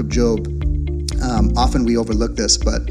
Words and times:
book 0.00 0.06
of 0.06 0.12
Job, 0.12 0.46
um, 1.22 1.52
often 1.56 1.84
we 1.84 1.96
overlook 1.96 2.34
this, 2.34 2.56
but 2.56 2.90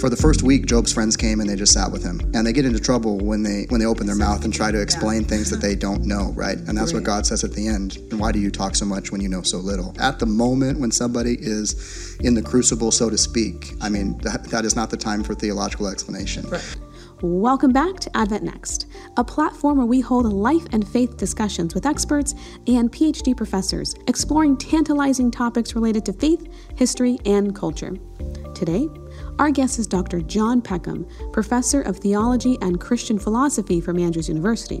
for 0.00 0.08
the 0.08 0.16
first 0.16 0.42
week, 0.42 0.66
Job's 0.66 0.92
friends 0.92 1.16
came 1.16 1.40
and 1.40 1.48
they 1.48 1.56
just 1.56 1.72
sat 1.72 1.90
with 1.90 2.02
him, 2.02 2.20
and 2.34 2.46
they 2.46 2.52
get 2.52 2.64
into 2.64 2.80
trouble 2.80 3.18
when 3.18 3.42
they 3.42 3.66
when 3.68 3.80
they 3.80 3.86
open 3.86 4.06
their 4.06 4.16
mouth 4.16 4.44
and 4.44 4.52
try 4.52 4.70
to 4.70 4.80
explain 4.80 5.22
yeah. 5.22 5.28
things 5.28 5.50
that 5.50 5.60
they 5.60 5.74
don't 5.74 6.04
know, 6.04 6.32
right? 6.36 6.56
And 6.56 6.76
that's 6.76 6.92
right. 6.92 6.98
what 6.98 7.04
God 7.04 7.26
says 7.26 7.44
at 7.44 7.52
the 7.52 7.66
end. 7.66 7.96
And 8.10 8.20
why 8.20 8.32
do 8.32 8.38
you 8.38 8.50
talk 8.50 8.76
so 8.76 8.84
much 8.84 9.10
when 9.10 9.20
you 9.20 9.28
know 9.28 9.42
so 9.42 9.58
little? 9.58 9.94
At 10.00 10.18
the 10.18 10.26
moment 10.26 10.78
when 10.78 10.90
somebody 10.90 11.36
is 11.40 12.16
in 12.20 12.34
the 12.34 12.42
crucible, 12.42 12.90
so 12.90 13.10
to 13.10 13.18
speak, 13.18 13.74
I 13.80 13.88
mean 13.88 14.18
that, 14.18 14.44
that 14.44 14.64
is 14.64 14.74
not 14.74 14.90
the 14.90 14.96
time 14.96 15.22
for 15.22 15.34
theological 15.34 15.88
explanation. 15.88 16.48
Right. 16.48 16.76
Welcome 17.20 17.72
back 17.72 17.98
to 17.98 18.16
Advent 18.16 18.44
Next, 18.44 18.86
a 19.16 19.24
platform 19.24 19.78
where 19.78 19.86
we 19.86 20.00
hold 20.00 20.32
life 20.32 20.64
and 20.70 20.86
faith 20.86 21.16
discussions 21.16 21.74
with 21.74 21.84
experts 21.84 22.36
and 22.68 22.92
PhD 22.92 23.36
professors, 23.36 23.92
exploring 24.06 24.56
tantalizing 24.56 25.32
topics 25.32 25.74
related 25.74 26.04
to 26.04 26.12
faith, 26.12 26.46
history, 26.76 27.18
and 27.26 27.56
culture. 27.56 27.96
Today, 28.54 28.86
our 29.40 29.50
guest 29.50 29.80
is 29.80 29.88
Dr. 29.88 30.20
John 30.20 30.62
Peckham, 30.62 31.08
professor 31.32 31.82
of 31.82 31.96
theology 31.96 32.56
and 32.62 32.80
Christian 32.80 33.18
philosophy 33.18 33.80
from 33.80 33.98
Andrews 33.98 34.28
University. 34.28 34.80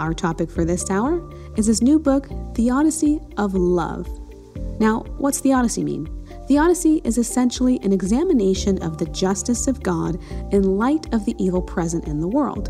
Our 0.00 0.12
topic 0.12 0.50
for 0.50 0.64
this 0.64 0.90
hour 0.90 1.22
is 1.56 1.66
his 1.66 1.80
new 1.80 2.00
book, 2.00 2.26
Theodicy 2.56 3.20
of 3.36 3.54
Love. 3.54 4.08
Now, 4.80 5.04
what's 5.18 5.38
theodicy 5.38 5.84
mean? 5.84 6.08
Theodicy 6.46 7.00
is 7.04 7.16
essentially 7.16 7.80
an 7.82 7.92
examination 7.92 8.82
of 8.82 8.98
the 8.98 9.06
justice 9.06 9.66
of 9.66 9.82
God 9.82 10.18
in 10.52 10.76
light 10.76 11.12
of 11.14 11.24
the 11.24 11.34
evil 11.38 11.62
present 11.62 12.06
in 12.06 12.20
the 12.20 12.28
world. 12.28 12.68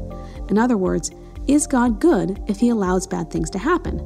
In 0.49 0.59
other 0.59 0.77
words, 0.77 1.11
is 1.49 1.67
God 1.67 2.01
good 2.01 2.41
if 2.47 2.61
he 2.61 2.69
allows 2.69 3.07
bad 3.07 3.31
things 3.31 3.51
to 3.51 3.59
happen? 3.59 3.99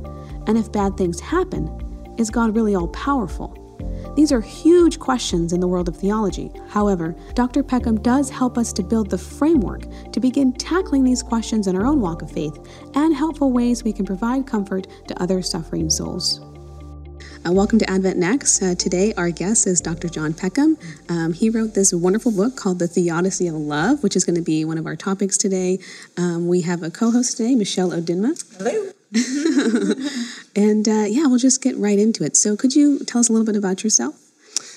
And 0.47 0.57
if 0.57 0.73
bad 0.73 0.97
things 0.97 1.21
happen, 1.21 2.15
is 2.17 2.31
God 2.31 2.57
really 2.57 2.75
all 2.75 2.89
powerful? 2.89 3.55
These 4.17 4.33
are 4.33 4.41
huge 4.41 4.99
questions 4.99 5.53
in 5.53 5.61
the 5.61 5.69
world 5.69 5.89
of 5.89 5.97
theology. 5.97 6.51
However, 6.69 7.15
Dr. 7.35 7.63
Peckham 7.63 8.01
does 8.01 8.31
help 8.31 8.59
us 8.59 8.73
to 8.73 8.83
build 8.83 9.11
the 9.11 9.19
framework 9.19 9.85
to 10.13 10.19
begin 10.19 10.53
tackling 10.55 11.05
these 11.05 11.23
questions 11.23 11.67
in 11.67 11.77
our 11.77 11.87
own 11.87 12.01
walk 12.01 12.23
of 12.23 12.31
faith 12.33 12.59
and 12.95 13.15
helpful 13.15 13.53
ways 13.53 13.85
we 13.85 13.93
can 13.93 14.07
provide 14.07 14.47
comfort 14.47 14.89
to 15.07 15.23
other 15.23 15.43
suffering 15.43 15.91
souls. 15.91 16.41
Uh, 17.49 17.53
welcome 17.53 17.79
to 17.79 17.89
Advent 17.91 18.19
Next. 18.19 18.63
Uh, 18.63 18.75
today, 18.75 19.15
our 19.15 19.31
guest 19.31 19.67
is 19.67 19.81
Dr. 19.81 20.09
John 20.09 20.35
Peckham. 20.35 20.77
Um, 21.09 21.33
he 21.33 21.49
wrote 21.49 21.73
this 21.73 21.95
wonderful 21.95 22.31
book 22.31 22.57
called 22.57 22.79
The 22.79 22.89
Theodicy 22.89 23.49
of 23.49 23.55
Love, 23.55 24.03
which 24.03 24.17
is 24.17 24.25
going 24.25 24.37
to 24.37 24.43
be 24.43 24.67
one 24.67 24.77
of 24.77 24.85
our 24.85 24.97
topics 24.97 25.39
today. 25.39 25.79
Um, 26.19 26.47
we 26.47 26.61
have 26.63 26.83
a 26.83 26.91
co 26.91 27.11
host 27.11 27.39
today, 27.39 27.55
Michelle 27.55 27.91
Odinma. 27.91 28.37
Hello. 28.59 28.91
and 30.57 30.87
uh, 30.89 31.07
yeah, 31.09 31.27
we'll 31.27 31.39
just 31.39 31.63
get 31.63 31.75
right 31.79 31.99
into 31.99 32.23
it. 32.23 32.37
So, 32.37 32.55
could 32.55 32.75
you 32.75 32.99
tell 33.07 33.21
us 33.21 33.31
a 33.31 33.33
little 33.33 33.47
bit 33.47 33.57
about 33.57 33.83
yourself? 33.83 34.17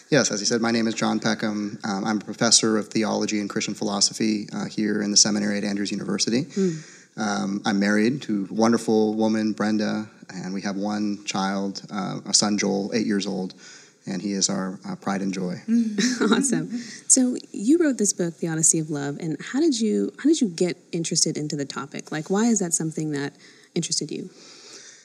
Yes, 0.09 0.31
as 0.31 0.39
you 0.39 0.45
said, 0.45 0.61
my 0.61 0.71
name 0.71 0.87
is 0.87 0.93
John 0.93 1.19
Peckham. 1.19 1.77
Um, 1.83 2.05
I'm 2.05 2.17
a 2.17 2.23
professor 2.23 2.77
of 2.77 2.87
theology 2.87 3.41
and 3.41 3.49
Christian 3.49 3.73
philosophy 3.73 4.47
uh, 4.53 4.65
here 4.65 5.01
in 5.01 5.11
the 5.11 5.17
seminary 5.17 5.57
at 5.57 5.65
Andrews 5.65 5.91
University. 5.91 6.45
Mm. 6.45 7.00
Um, 7.17 7.61
I'm 7.65 7.79
married 7.79 8.21
to 8.23 8.47
a 8.49 8.53
wonderful 8.53 9.13
woman, 9.15 9.51
Brenda, 9.51 10.09
and 10.33 10.53
we 10.53 10.61
have 10.61 10.75
one 10.75 11.23
child, 11.25 11.81
uh, 11.91 12.19
a 12.25 12.33
son, 12.33 12.57
Joel, 12.57 12.91
eight 12.93 13.05
years 13.05 13.27
old, 13.27 13.53
and 14.05 14.21
he 14.21 14.31
is 14.33 14.49
our 14.49 14.79
uh, 14.87 14.95
pride 14.95 15.21
and 15.21 15.33
joy. 15.33 15.55
awesome. 16.21 16.69
So 17.07 17.35
you 17.51 17.77
wrote 17.77 17.97
this 17.97 18.13
book, 18.13 18.33
Theodicy 18.35 18.79
of 18.79 18.89
Love, 18.89 19.17
and 19.19 19.37
how 19.41 19.59
did 19.59 19.79
you 19.79 20.13
how 20.17 20.23
did 20.23 20.41
you 20.41 20.47
get 20.47 20.77
interested 20.91 21.37
into 21.37 21.55
the 21.55 21.65
topic? 21.65 22.11
Like, 22.11 22.29
why 22.29 22.45
is 22.45 22.59
that 22.59 22.73
something 22.73 23.11
that 23.11 23.33
interested 23.75 24.09
you? 24.09 24.29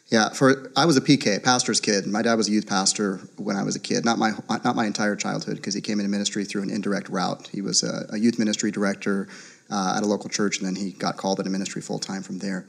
Yeah, 0.09 0.29
for 0.29 0.71
I 0.77 0.87
was 0.87 0.97
a 0.97 1.01
PK, 1.01 1.43
pastor's 1.43 1.81
kid. 1.81 2.07
My 2.07 2.23
dad 2.23 2.35
was 2.35 2.49
a 2.49 2.53
youth 2.53 2.69
pastor 2.69 3.19
when 3.37 3.57
I 3.57 3.65
was 3.65 3.75
a 3.75 3.81
kid. 3.81 4.05
Not 4.05 4.19
my 4.19 4.33
not 4.65 4.77
my 4.77 4.87
entire 4.87 5.17
childhood 5.17 5.57
because 5.57 5.75
he 5.75 5.81
came 5.81 5.99
into 5.99 6.11
ministry 6.11 6.45
through 6.45 6.63
an 6.63 6.71
indirect 6.71 7.09
route. 7.09 7.49
He 7.49 7.61
was 7.61 7.83
a, 7.83 8.07
a 8.11 8.19
youth 8.19 8.39
ministry 8.39 8.71
director 8.71 9.27
uh, 9.71 9.95
at 9.97 10.03
a 10.03 10.07
local 10.07 10.29
church, 10.31 10.59
and 10.59 10.67
then 10.67 10.77
he 10.77 10.93
got 10.93 11.17
called 11.17 11.39
into 11.39 11.51
ministry 11.51 11.83
full 11.83 11.99
time 11.99 12.23
from 12.23 12.39
there. 12.39 12.67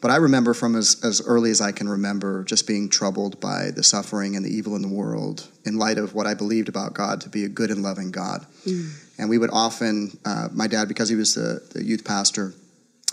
But 0.00 0.12
I 0.12 0.16
remember 0.16 0.54
from 0.54 0.76
as, 0.76 1.00
as 1.02 1.20
early 1.26 1.50
as 1.50 1.60
I 1.60 1.72
can 1.72 1.88
remember 1.88 2.44
just 2.44 2.68
being 2.68 2.88
troubled 2.88 3.40
by 3.40 3.72
the 3.74 3.82
suffering 3.82 4.36
and 4.36 4.44
the 4.44 4.50
evil 4.50 4.76
in 4.76 4.82
the 4.82 4.88
world 4.88 5.48
in 5.64 5.76
light 5.76 5.98
of 5.98 6.14
what 6.14 6.26
I 6.26 6.34
believed 6.34 6.68
about 6.68 6.94
God 6.94 7.20
to 7.22 7.28
be 7.28 7.44
a 7.44 7.48
good 7.48 7.70
and 7.70 7.82
loving 7.82 8.12
God. 8.12 8.46
Mm. 8.64 8.90
And 9.18 9.28
we 9.28 9.38
would 9.38 9.50
often, 9.52 10.16
uh, 10.24 10.48
my 10.52 10.68
dad, 10.68 10.86
because 10.86 11.08
he 11.08 11.16
was 11.16 11.34
the, 11.34 11.66
the 11.74 11.84
youth 11.84 12.04
pastor, 12.04 12.54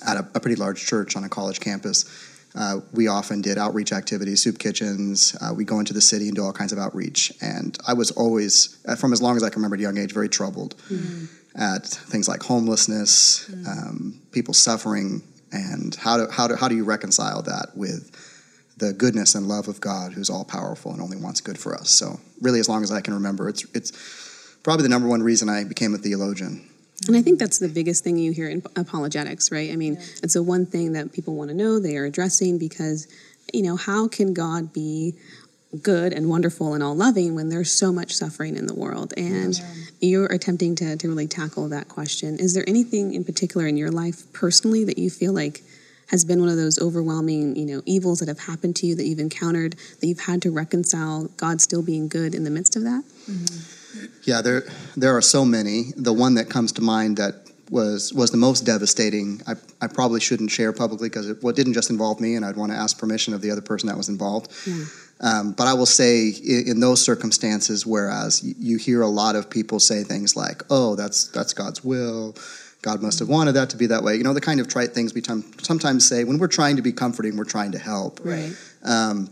at 0.06 0.18
a, 0.18 0.28
a 0.36 0.40
pretty 0.40 0.56
large 0.56 0.86
church 0.86 1.16
on 1.16 1.24
a 1.24 1.30
college 1.30 1.60
campus. 1.60 2.06
Uh, 2.54 2.80
we 2.94 3.08
often 3.08 3.42
did 3.42 3.58
outreach 3.58 3.92
activities, 3.92 4.42
soup 4.42 4.60
kitchens. 4.60 5.36
Uh, 5.42 5.54
we 5.54 5.66
go 5.66 5.80
into 5.80 5.94
the 5.94 6.02
city 6.02 6.28
and 6.28 6.36
do 6.36 6.44
all 6.44 6.54
kinds 6.54 6.72
of 6.72 6.78
outreach. 6.78 7.34
And 7.42 7.78
I 7.88 7.94
was 7.94 8.12
always, 8.12 8.78
uh, 8.88 8.96
from 8.96 9.12
as 9.12 9.22
long 9.22 9.36
as 9.36 9.44
I 9.44 9.50
can 9.50 9.58
remember 9.58 9.76
at 9.76 9.80
a 9.80 9.84
young 9.84 9.98
age, 9.98 10.14
very 10.14 10.30
troubled 10.30 10.78
mm-hmm. 10.90 11.26
At 11.56 11.86
things 11.86 12.28
like 12.28 12.44
homelessness, 12.44 13.50
mm-hmm. 13.50 13.68
um, 13.68 14.22
people 14.32 14.54
suffering, 14.54 15.22
and 15.52 15.96
how 15.96 16.18
do, 16.18 16.32
how, 16.32 16.48
do, 16.48 16.56
how 16.56 16.68
do 16.68 16.76
you 16.76 16.84
reconcile 16.84 17.42
that 17.44 17.70
with 17.76 18.12
the 18.78 18.92
goodness 18.92 19.36
and 19.36 19.48
love 19.48 19.68
of 19.68 19.80
God 19.80 20.14
who's 20.14 20.30
all 20.30 20.44
powerful 20.44 20.92
and 20.92 21.02
only 21.02 21.18
wants 21.18 21.40
good 21.42 21.58
for 21.58 21.74
us? 21.74 21.90
So, 21.90 22.20
really, 22.42 22.60
as 22.60 22.68
long 22.68 22.84
as 22.84 22.92
I 22.92 23.02
can 23.02 23.14
remember, 23.14 23.48
it's, 23.48 23.66
it's 23.74 24.58
probably 24.64 24.84
the 24.84 24.90
number 24.90 25.08
one 25.08 25.24
reason 25.24 25.48
I 25.48 25.64
became 25.64 25.94
a 25.94 25.98
theologian. 25.98 26.70
And 27.08 27.16
I 27.16 27.22
think 27.22 27.40
that's 27.40 27.60
the 27.60 27.68
biggest 27.68 28.04
thing 28.04 28.18
you 28.18 28.32
hear 28.32 28.50
in 28.50 28.64
apologetics, 28.76 29.52
right? 29.52 29.72
I 29.72 29.76
mean, 29.76 29.96
yeah. 29.96 30.06
it's 30.24 30.34
the 30.34 30.44
one 30.44 30.66
thing 30.66 30.94
that 30.94 31.14
people 31.14 31.36
want 31.36 31.50
to 31.50 31.54
know 31.56 31.80
they 31.80 31.98
are 31.98 32.06
addressing 32.06 32.58
because, 32.58 33.08
you 33.54 33.62
know, 33.62 33.76
how 33.76 34.08
can 34.08 34.34
God 34.34 34.74
be 34.74 35.16
good 35.82 36.14
and 36.14 36.30
wonderful 36.30 36.74
and 36.74 36.84
all 36.84 36.96
loving 36.96 37.36
when 37.36 37.50
there's 37.50 37.72
so 37.72 37.92
much 37.92 38.14
suffering 38.14 38.56
in 38.56 38.68
the 38.68 38.74
world? 38.74 39.14
And 39.18 39.58
yeah. 39.58 39.66
you're 40.00 40.26
attempting 40.28 40.76
to, 40.78 40.98
to 40.98 41.08
really 41.08 41.28
tackle 41.28 41.70
that 41.70 41.88
question. 41.88 42.38
Is 42.40 42.54
there 42.54 42.64
anything 42.68 43.14
in 43.14 43.24
particular 43.24 43.68
in 43.68 43.78
your 43.78 43.92
life 43.92 44.32
personally 44.34 44.84
that 44.86 44.98
you 44.98 45.10
feel 45.10 45.34
like 45.34 45.62
has 46.10 46.24
been 46.24 46.40
one 46.40 46.50
of 46.50 46.58
those 46.58 46.80
overwhelming, 46.80 47.56
you 47.56 47.66
know, 47.66 47.82
evils 47.86 48.20
that 48.20 48.28
have 48.28 48.40
happened 48.40 48.76
to 48.78 48.86
you 48.86 48.96
that 48.96 49.06
you've 49.06 49.20
encountered 49.20 49.76
that 50.00 50.08
you've 50.08 50.20
had 50.20 50.42
to 50.44 50.52
reconcile 50.52 51.26
God 51.38 51.62
still 51.62 51.82
being 51.82 52.08
good 52.08 52.36
in 52.36 52.44
the 52.44 52.52
midst 52.52 52.76
of 52.76 52.84
that? 52.84 53.04
Mm-hmm. 53.30 54.06
Yeah, 54.24 54.42
there 54.42 54.64
there 54.96 55.16
are 55.16 55.22
so 55.22 55.46
many. 55.46 55.94
The 55.96 56.14
one 56.14 56.36
that 56.36 56.50
comes 56.50 56.72
to 56.74 56.82
mind 56.82 57.18
that 57.18 57.50
was 57.70 58.14
was 58.14 58.32
the 58.32 58.38
most 58.38 58.62
devastating. 58.62 59.42
I, 59.48 59.54
I 59.82 59.88
probably 59.88 60.20
shouldn't 60.20 60.52
share 60.52 60.72
publicly 60.74 61.10
because 61.10 61.30
it 61.30 61.42
well, 61.42 61.52
it 61.52 61.56
didn't 61.56 61.74
just 61.74 61.90
involve 61.90 62.20
me, 62.20 62.36
and 62.36 62.46
I'd 62.46 62.58
want 62.58 62.72
to 62.72 62.78
ask 62.78 62.98
permission 62.98 63.34
of 63.34 63.42
the 63.42 63.52
other 63.52 63.62
person 63.62 63.88
that 63.88 63.98
was 63.98 64.10
involved. 64.10 64.52
Yeah. 64.66 64.86
Um, 65.22 65.54
but 65.54 65.66
I 65.66 65.74
will 65.74 65.86
say, 65.86 66.28
in, 66.28 66.68
in, 66.68 66.80
those 66.82 67.02
circumstances, 67.02 67.86
whereas 67.86 68.44
you 68.44 68.78
hear 68.78 69.02
a 69.02 69.08
lot 69.08 69.38
of 69.38 69.50
people 69.50 69.80
say 69.80 70.04
things 70.04 70.36
like, 70.36 70.62
"Oh, 70.70 70.96
that's 70.96 71.28
that's 71.28 71.54
God's 71.54 71.84
will," 71.84 72.36
God 72.82 73.02
must 73.02 73.20
have 73.20 73.30
wanted 73.30 73.54
that 73.54 73.70
to 73.72 73.78
be 73.78 73.88
that 73.88 74.04
way. 74.04 74.16
You 74.16 74.24
know, 74.24 74.34
the 74.34 74.42
kind 74.42 74.60
of 74.60 74.68
trite 74.68 74.94
things 74.94 75.14
we 75.14 75.22
t- 75.22 75.44
sometimes 75.62 76.08
say 76.08 76.24
when 76.24 76.38
we're 76.38 76.48
trying 76.48 76.76
to 76.76 76.82
be 76.82 76.92
comforting, 76.92 77.38
we're 77.38 77.46
trying 77.46 77.72
to 77.72 77.80
help. 77.80 78.20
Right. 78.24 78.54
Um, 78.84 79.30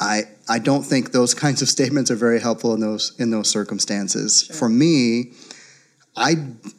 I 0.00 0.24
I 0.48 0.58
don't 0.58 0.82
think 0.82 1.12
those 1.12 1.34
kinds 1.44 1.62
of 1.62 1.68
statements 1.68 2.10
are 2.10 2.16
very 2.16 2.40
helpful 2.40 2.74
in 2.74 2.80
those 2.80 3.14
in 3.18 3.30
those 3.30 3.48
circumstances. 3.48 4.44
Sure. 4.44 4.56
For 4.56 4.68
me, 4.68 5.32
I 6.16 6.34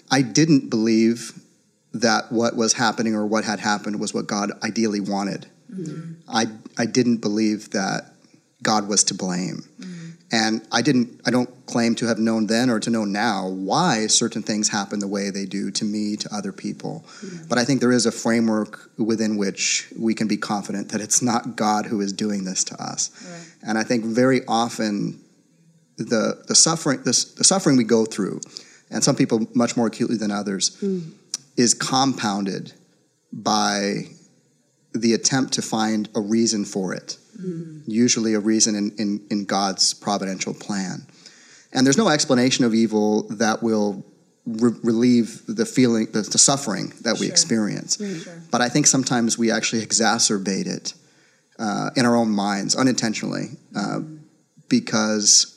I 0.10 0.22
didn't 0.22 0.70
believe 0.70 1.40
that 1.94 2.32
what 2.32 2.56
was 2.56 2.74
happening 2.74 3.16
or 3.16 3.26
what 3.26 3.44
had 3.44 3.60
happened 3.60 4.00
was 4.00 4.14
what 4.14 4.28
God 4.28 4.52
ideally 4.64 5.00
wanted. 5.00 5.48
Mm-hmm. 5.72 6.14
I 6.28 6.48
I 6.78 6.86
didn't 6.86 7.18
believe 7.18 7.72
that 7.72 8.14
God 8.64 8.88
was 8.88 9.04
to 9.06 9.14
blame. 9.14 9.64
Mm-hmm. 9.80 9.94
And 10.30 10.68
I 10.72 10.82
didn't 10.82 11.22
I 11.26 11.32
don't 11.32 11.50
claim 11.68 11.96
to 11.96 12.08
have 12.08 12.20
known 12.20 12.48
then 12.48 12.70
or 12.70 12.80
to 12.80 12.90
know 12.90 13.06
now 13.06 13.48
why 13.48 14.08
certain 14.08 14.42
things 14.42 14.70
happen 14.70 15.00
the 15.00 15.08
way 15.08 15.30
they 15.30 15.46
do 15.46 15.72
to 15.72 15.86
me, 15.86 16.18
to 16.18 16.34
other 16.34 16.52
people. 16.52 17.06
Mm-hmm. 17.08 17.48
But 17.48 17.58
I 17.58 17.64
think 17.64 17.80
there 17.80 17.92
is 17.92 18.06
a 18.06 18.12
framework 18.12 18.92
within 18.98 19.38
which 19.38 19.88
we 19.98 20.14
can 20.14 20.28
be 20.28 20.38
confident 20.38 20.90
that 20.90 21.02
it's 21.02 21.22
not 21.22 21.56
God 21.56 21.86
who 21.86 22.02
is 22.02 22.12
doing 22.12 22.44
this 22.44 22.64
to 22.66 22.82
us. 22.82 23.12
Right. 23.24 23.70
And 23.70 23.78
I 23.78 23.84
think 23.84 24.04
very 24.04 24.42
often 24.48 25.22
the 25.98 26.44
the 26.48 26.56
suffering 26.56 27.00
the, 27.04 27.26
the 27.38 27.44
suffering 27.44 27.78
we 27.78 27.84
go 27.84 28.06
through, 28.06 28.42
and 28.90 29.04
some 29.04 29.16
people 29.16 29.48
much 29.54 29.76
more 29.76 29.88
acutely 29.88 30.18
than 30.18 30.32
others, 30.32 30.78
mm. 30.82 31.12
is 31.56 31.74
compounded 31.74 32.74
by 33.32 34.08
the 34.94 35.14
attempt 35.14 35.54
to 35.54 35.62
find 35.62 36.10
a 36.16 36.22
reason 36.22 36.66
for 36.66 36.94
it 36.94 37.18
mm. 37.40 37.82
usually 37.86 38.34
a 38.34 38.40
reason 38.40 38.76
in, 38.76 38.92
in, 38.98 39.26
in 39.30 39.46
God's 39.46 39.94
providential 39.94 40.54
plan. 40.54 41.06
And 41.74 41.86
there's 41.86 41.98
no 41.98 42.10
explanation 42.10 42.66
of 42.66 42.74
evil 42.74 43.24
that 43.30 43.62
will 43.62 44.06
re- 44.46 44.78
relieve 44.84 45.44
the 45.48 45.66
feeling, 45.66 46.08
the, 46.12 46.22
the 46.22 46.38
suffering 46.38 46.94
that 47.02 47.20
we 47.20 47.28
experience. 47.28 47.98
Sure. 47.98 48.42
But 48.52 48.62
I 48.62 48.70
think 48.70 48.88
sometimes 48.88 49.38
we 49.38 49.52
actually 49.52 49.86
exacerbate 49.86 50.68
it 50.68 50.94
uh, 51.60 51.90
in 51.96 52.06
our 52.06 52.16
own 52.16 52.32
minds 52.32 52.76
unintentionally 52.76 53.50
uh, 53.76 54.00
mm. 54.00 54.20
because 54.70 55.57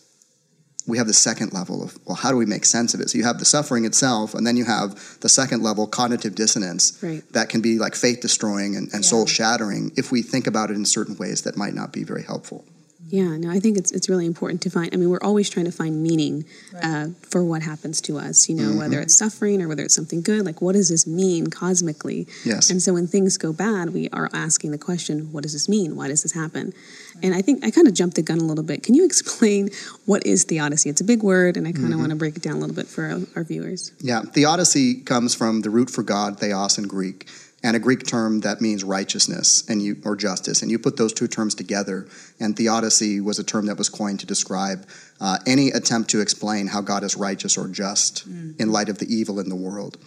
we 0.90 0.98
have 0.98 1.06
the 1.06 1.14
second 1.14 1.52
level 1.52 1.82
of 1.82 1.98
well 2.06 2.16
how 2.16 2.30
do 2.30 2.36
we 2.36 2.46
make 2.46 2.64
sense 2.64 2.94
of 2.94 3.00
it 3.00 3.08
so 3.08 3.16
you 3.16 3.24
have 3.24 3.38
the 3.38 3.44
suffering 3.44 3.84
itself 3.84 4.34
and 4.34 4.46
then 4.46 4.56
you 4.56 4.64
have 4.64 5.18
the 5.20 5.28
second 5.28 5.62
level 5.62 5.86
cognitive 5.86 6.34
dissonance 6.34 6.98
right. 7.02 7.22
that 7.32 7.48
can 7.48 7.60
be 7.60 7.78
like 7.78 7.94
faith 7.94 8.20
destroying 8.20 8.76
and, 8.76 8.92
and 8.92 9.04
yeah. 9.04 9.10
soul 9.10 9.26
shattering 9.26 9.92
if 9.96 10.12
we 10.12 10.22
think 10.22 10.46
about 10.46 10.70
it 10.70 10.74
in 10.74 10.84
certain 10.84 11.16
ways 11.16 11.42
that 11.42 11.56
might 11.56 11.74
not 11.74 11.92
be 11.92 12.04
very 12.04 12.22
helpful 12.22 12.64
Yeah, 13.10 13.36
no, 13.36 13.50
I 13.50 13.58
think 13.58 13.76
it's 13.76 13.90
it's 13.90 14.08
really 14.08 14.24
important 14.24 14.62
to 14.62 14.70
find. 14.70 14.94
I 14.94 14.96
mean, 14.96 15.10
we're 15.10 15.18
always 15.22 15.50
trying 15.50 15.66
to 15.66 15.72
find 15.72 16.00
meaning 16.00 16.44
right. 16.72 16.84
uh, 16.84 17.06
for 17.28 17.42
what 17.42 17.62
happens 17.62 18.00
to 18.02 18.18
us. 18.18 18.48
You 18.48 18.54
know, 18.54 18.68
mm-hmm. 18.68 18.78
whether 18.78 19.00
it's 19.00 19.16
suffering 19.18 19.60
or 19.60 19.66
whether 19.66 19.82
it's 19.82 19.96
something 19.96 20.22
good. 20.22 20.44
Like, 20.46 20.62
what 20.62 20.74
does 20.74 20.90
this 20.90 21.08
mean 21.08 21.48
cosmically? 21.48 22.28
Yes. 22.44 22.70
And 22.70 22.80
so 22.80 22.92
when 22.92 23.08
things 23.08 23.36
go 23.36 23.52
bad, 23.52 23.92
we 23.92 24.08
are 24.10 24.30
asking 24.32 24.70
the 24.70 24.78
question, 24.78 25.32
"What 25.32 25.42
does 25.42 25.54
this 25.54 25.68
mean? 25.68 25.96
Why 25.96 26.06
does 26.06 26.22
this 26.22 26.32
happen?" 26.32 26.72
Right. 27.20 27.26
And 27.26 27.34
I 27.34 27.42
think 27.42 27.64
I 27.64 27.70
kind 27.70 27.86
of 27.86 27.94
jumped 27.94 28.16
the 28.16 28.22
gun 28.22 28.38
a 28.38 28.44
little 28.44 28.64
bit. 28.64 28.82
Can 28.82 28.94
you 28.94 29.04
explain 29.04 29.70
what 30.06 30.26
is 30.26 30.44
theodicy? 30.44 30.90
It's 30.90 31.00
a 31.00 31.04
big 31.04 31.22
word, 31.22 31.56
and 31.56 31.66
I 31.66 31.72
kind 31.72 31.84
of 31.84 31.90
mm-hmm. 31.90 32.00
want 32.00 32.10
to 32.10 32.16
break 32.16 32.36
it 32.36 32.42
down 32.42 32.56
a 32.56 32.58
little 32.58 32.76
bit 32.76 32.86
for 32.86 33.04
our, 33.04 33.20
our 33.36 33.44
viewers. 33.44 33.92
Yeah, 34.00 34.22
theodicy 34.22 35.00
comes 35.02 35.34
from 35.34 35.62
the 35.62 35.70
root 35.70 35.90
for 35.90 36.02
God, 36.02 36.38
theos 36.38 36.78
in 36.78 36.86
Greek 36.86 37.28
and 37.62 37.76
a 37.76 37.78
Greek 37.78 38.06
term 38.06 38.40
that 38.40 38.60
means 38.60 38.82
righteousness 38.84 39.68
and 39.68 39.82
you 39.82 40.00
or 40.04 40.16
justice, 40.16 40.62
and 40.62 40.70
you 40.70 40.78
put 40.78 40.96
those 40.96 41.12
two 41.12 41.28
terms 41.28 41.54
together. 41.54 42.08
And 42.38 42.56
theodicy 42.56 43.20
was 43.20 43.38
a 43.38 43.44
term 43.44 43.66
that 43.66 43.76
was 43.76 43.88
coined 43.88 44.20
to 44.20 44.26
describe 44.26 44.86
uh, 45.20 45.38
any 45.46 45.68
attempt 45.68 46.10
to 46.10 46.20
explain 46.20 46.68
how 46.68 46.80
God 46.80 47.04
is 47.04 47.16
righteous 47.16 47.58
or 47.58 47.68
just 47.68 48.28
mm. 48.28 48.58
in 48.58 48.72
light 48.72 48.88
of 48.88 48.98
the 48.98 49.14
evil 49.14 49.40
in 49.40 49.48
the 49.48 49.56
world. 49.56 49.98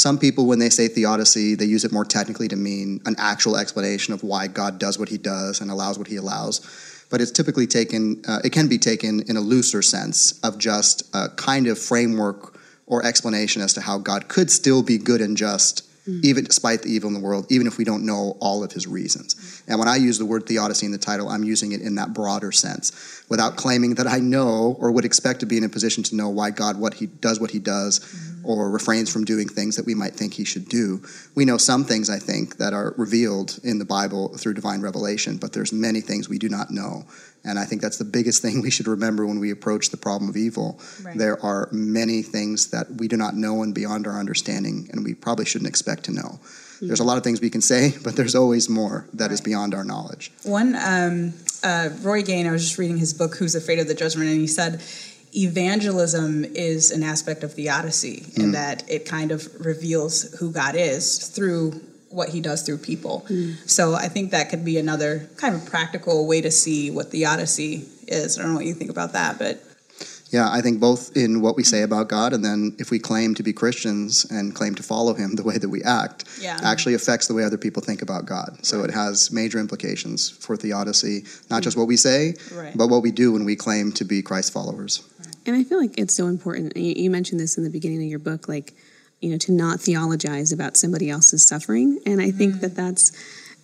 Some 0.00 0.18
people, 0.18 0.46
when 0.46 0.60
they 0.60 0.70
say 0.70 0.88
theodicy, 0.88 1.56
they 1.56 1.66
use 1.66 1.84
it 1.84 1.92
more 1.92 2.06
technically 2.06 2.48
to 2.48 2.56
mean 2.56 3.02
an 3.04 3.16
actual 3.18 3.58
explanation 3.58 4.14
of 4.14 4.22
why 4.22 4.46
God 4.46 4.78
does 4.78 4.98
what 4.98 5.10
He 5.10 5.18
does 5.18 5.60
and 5.60 5.70
allows 5.70 5.98
what 5.98 6.08
He 6.08 6.16
allows. 6.16 6.62
But 7.10 7.20
it's 7.20 7.30
typically 7.30 7.66
taken, 7.66 8.22
uh, 8.26 8.38
it 8.42 8.50
can 8.50 8.66
be 8.66 8.78
taken 8.78 9.20
in 9.28 9.36
a 9.36 9.42
looser 9.42 9.82
sense 9.82 10.40
of 10.40 10.56
just 10.56 11.02
a 11.14 11.28
kind 11.36 11.66
of 11.66 11.78
framework 11.78 12.58
or 12.86 13.04
explanation 13.04 13.60
as 13.60 13.74
to 13.74 13.82
how 13.82 13.98
God 13.98 14.28
could 14.28 14.50
still 14.50 14.82
be 14.82 14.96
good 14.96 15.20
and 15.20 15.36
just 15.36 15.86
mm. 16.08 16.24
even 16.24 16.44
despite 16.44 16.80
the 16.80 16.88
evil 16.88 17.08
in 17.08 17.14
the 17.14 17.20
world, 17.20 17.44
even 17.50 17.66
if 17.66 17.76
we 17.76 17.84
don't 17.84 18.06
know 18.06 18.38
all 18.40 18.64
of 18.64 18.72
his 18.72 18.86
reasons. 18.86 19.34
Mm. 19.34 19.68
And 19.68 19.78
when 19.78 19.88
I 19.88 19.96
use 19.96 20.18
the 20.18 20.24
word 20.24 20.46
theodicy 20.46 20.86
in 20.86 20.92
the 20.92 20.98
title, 20.98 21.28
I'm 21.28 21.44
using 21.44 21.72
it 21.72 21.82
in 21.82 21.96
that 21.96 22.14
broader 22.14 22.52
sense, 22.52 23.22
without 23.28 23.56
claiming 23.56 23.96
that 23.96 24.06
I 24.06 24.18
know 24.18 24.78
or 24.80 24.90
would 24.92 25.04
expect 25.04 25.40
to 25.40 25.46
be 25.46 25.58
in 25.58 25.64
a 25.64 25.68
position 25.68 26.02
to 26.04 26.16
know 26.16 26.30
why 26.30 26.52
God 26.52 26.80
what 26.80 26.94
he 26.94 27.04
does 27.04 27.38
what 27.38 27.50
he 27.50 27.58
does 27.58 28.00
mm. 28.00 28.29
Or 28.44 28.70
refrains 28.70 29.10
from 29.12 29.24
doing 29.24 29.48
things 29.48 29.76
that 29.76 29.86
we 29.86 29.94
might 29.94 30.14
think 30.14 30.34
he 30.34 30.44
should 30.44 30.68
do. 30.68 31.02
We 31.34 31.44
know 31.44 31.56
some 31.56 31.84
things 31.84 32.08
I 32.10 32.18
think 32.18 32.56
that 32.58 32.72
are 32.72 32.94
revealed 32.96 33.58
in 33.62 33.78
the 33.78 33.84
Bible 33.84 34.36
through 34.36 34.54
divine 34.54 34.80
revelation, 34.80 35.36
but 35.36 35.52
there's 35.52 35.72
many 35.72 36.00
things 36.00 36.28
we 36.28 36.38
do 36.38 36.48
not 36.48 36.70
know. 36.70 37.04
And 37.44 37.58
I 37.58 37.64
think 37.64 37.80
that's 37.80 37.96
the 37.98 38.04
biggest 38.04 38.42
thing 38.42 38.60
we 38.60 38.70
should 38.70 38.86
remember 38.86 39.26
when 39.26 39.40
we 39.40 39.50
approach 39.50 39.90
the 39.90 39.96
problem 39.96 40.28
of 40.28 40.36
evil. 40.36 40.80
Right. 41.02 41.16
There 41.16 41.44
are 41.44 41.68
many 41.72 42.22
things 42.22 42.70
that 42.70 42.90
we 42.90 43.08
do 43.08 43.16
not 43.16 43.34
know 43.34 43.62
and 43.62 43.74
beyond 43.74 44.06
our 44.06 44.18
understanding, 44.18 44.88
and 44.92 45.04
we 45.04 45.14
probably 45.14 45.44
shouldn't 45.44 45.68
expect 45.68 46.04
to 46.04 46.12
know. 46.12 46.40
Mm-hmm. 46.40 46.86
There's 46.86 47.00
a 47.00 47.04
lot 47.04 47.18
of 47.18 47.24
things 47.24 47.40
we 47.40 47.50
can 47.50 47.60
say, 47.60 47.94
but 48.04 48.16
there's 48.16 48.34
always 48.34 48.68
more 48.68 49.06
that 49.14 49.24
right. 49.24 49.32
is 49.32 49.40
beyond 49.40 49.74
our 49.74 49.84
knowledge. 49.84 50.32
One, 50.44 50.74
um, 50.76 51.34
uh, 51.62 51.90
Roy 52.00 52.22
Gane, 52.22 52.46
I 52.46 52.52
was 52.52 52.62
just 52.62 52.78
reading 52.78 52.98
his 52.98 53.12
book, 53.12 53.36
Who's 53.36 53.54
Afraid 53.54 53.78
of 53.78 53.88
the 53.88 53.94
Judgment, 53.94 54.30
and 54.30 54.40
he 54.40 54.46
said, 54.46 54.80
evangelism 55.34 56.44
is 56.44 56.90
an 56.90 57.02
aspect 57.02 57.42
of 57.42 57.54
theodicy 57.54 58.20
mm. 58.20 58.38
in 58.38 58.52
that 58.52 58.88
it 58.88 59.06
kind 59.06 59.30
of 59.30 59.48
reveals 59.64 60.34
who 60.38 60.50
God 60.50 60.74
is 60.74 61.28
through 61.28 61.80
what 62.10 62.28
he 62.30 62.40
does 62.40 62.62
through 62.62 62.78
people. 62.78 63.24
Mm. 63.28 63.56
So 63.68 63.94
I 63.94 64.08
think 64.08 64.32
that 64.32 64.50
could 64.50 64.64
be 64.64 64.78
another 64.78 65.28
kind 65.36 65.54
of 65.54 65.64
practical 65.64 66.26
way 66.26 66.40
to 66.40 66.50
see 66.50 66.90
what 66.90 67.10
theodicy 67.12 67.86
is. 68.08 68.38
I 68.38 68.42
don't 68.42 68.52
know 68.52 68.56
what 68.56 68.66
you 68.66 68.74
think 68.74 68.90
about 68.90 69.12
that, 69.12 69.38
but 69.38 69.62
yeah, 70.30 70.48
I 70.48 70.60
think 70.60 70.78
both 70.78 71.16
in 71.16 71.40
what 71.40 71.56
we 71.56 71.64
say 71.64 71.82
about 71.82 72.08
God 72.08 72.32
and 72.32 72.44
then 72.44 72.76
if 72.78 72.90
we 72.90 73.00
claim 73.00 73.34
to 73.34 73.42
be 73.42 73.52
Christians 73.52 74.24
and 74.30 74.54
claim 74.54 74.76
to 74.76 74.82
follow 74.82 75.12
Him, 75.12 75.34
the 75.34 75.42
way 75.42 75.58
that 75.58 75.68
we 75.68 75.82
act 75.82 76.24
yeah. 76.40 76.58
actually 76.62 76.94
affects 76.94 77.26
the 77.26 77.34
way 77.34 77.42
other 77.42 77.58
people 77.58 77.82
think 77.82 78.00
about 78.00 78.26
God. 78.26 78.64
So 78.64 78.78
right. 78.78 78.88
it 78.88 78.92
has 78.94 79.32
major 79.32 79.58
implications 79.58 80.30
for 80.30 80.56
theodicy, 80.56 81.24
not 81.50 81.60
mm. 81.60 81.64
just 81.64 81.76
what 81.76 81.88
we 81.88 81.96
say, 81.96 82.34
right. 82.52 82.76
but 82.76 82.88
what 82.88 83.02
we 83.02 83.10
do 83.10 83.32
when 83.32 83.44
we 83.44 83.56
claim 83.56 83.90
to 83.92 84.04
be 84.04 84.22
Christ 84.22 84.52
followers. 84.52 85.02
And 85.50 85.58
I 85.58 85.64
feel 85.64 85.80
like 85.80 85.98
it's 85.98 86.14
so 86.14 86.28
important. 86.28 86.76
You 86.76 87.10
mentioned 87.10 87.40
this 87.40 87.58
in 87.58 87.64
the 87.64 87.70
beginning 87.70 88.02
of 88.02 88.08
your 88.08 88.20
book, 88.20 88.46
like 88.46 88.72
you 89.20 89.30
know 89.30 89.38
to 89.38 89.52
not 89.52 89.80
theologize 89.80 90.52
about 90.52 90.76
somebody 90.76 91.10
else's 91.10 91.46
suffering 91.46 92.00
and 92.06 92.20
i 92.20 92.30
think 92.30 92.54
mm. 92.54 92.60
that 92.60 92.74
that's 92.74 93.12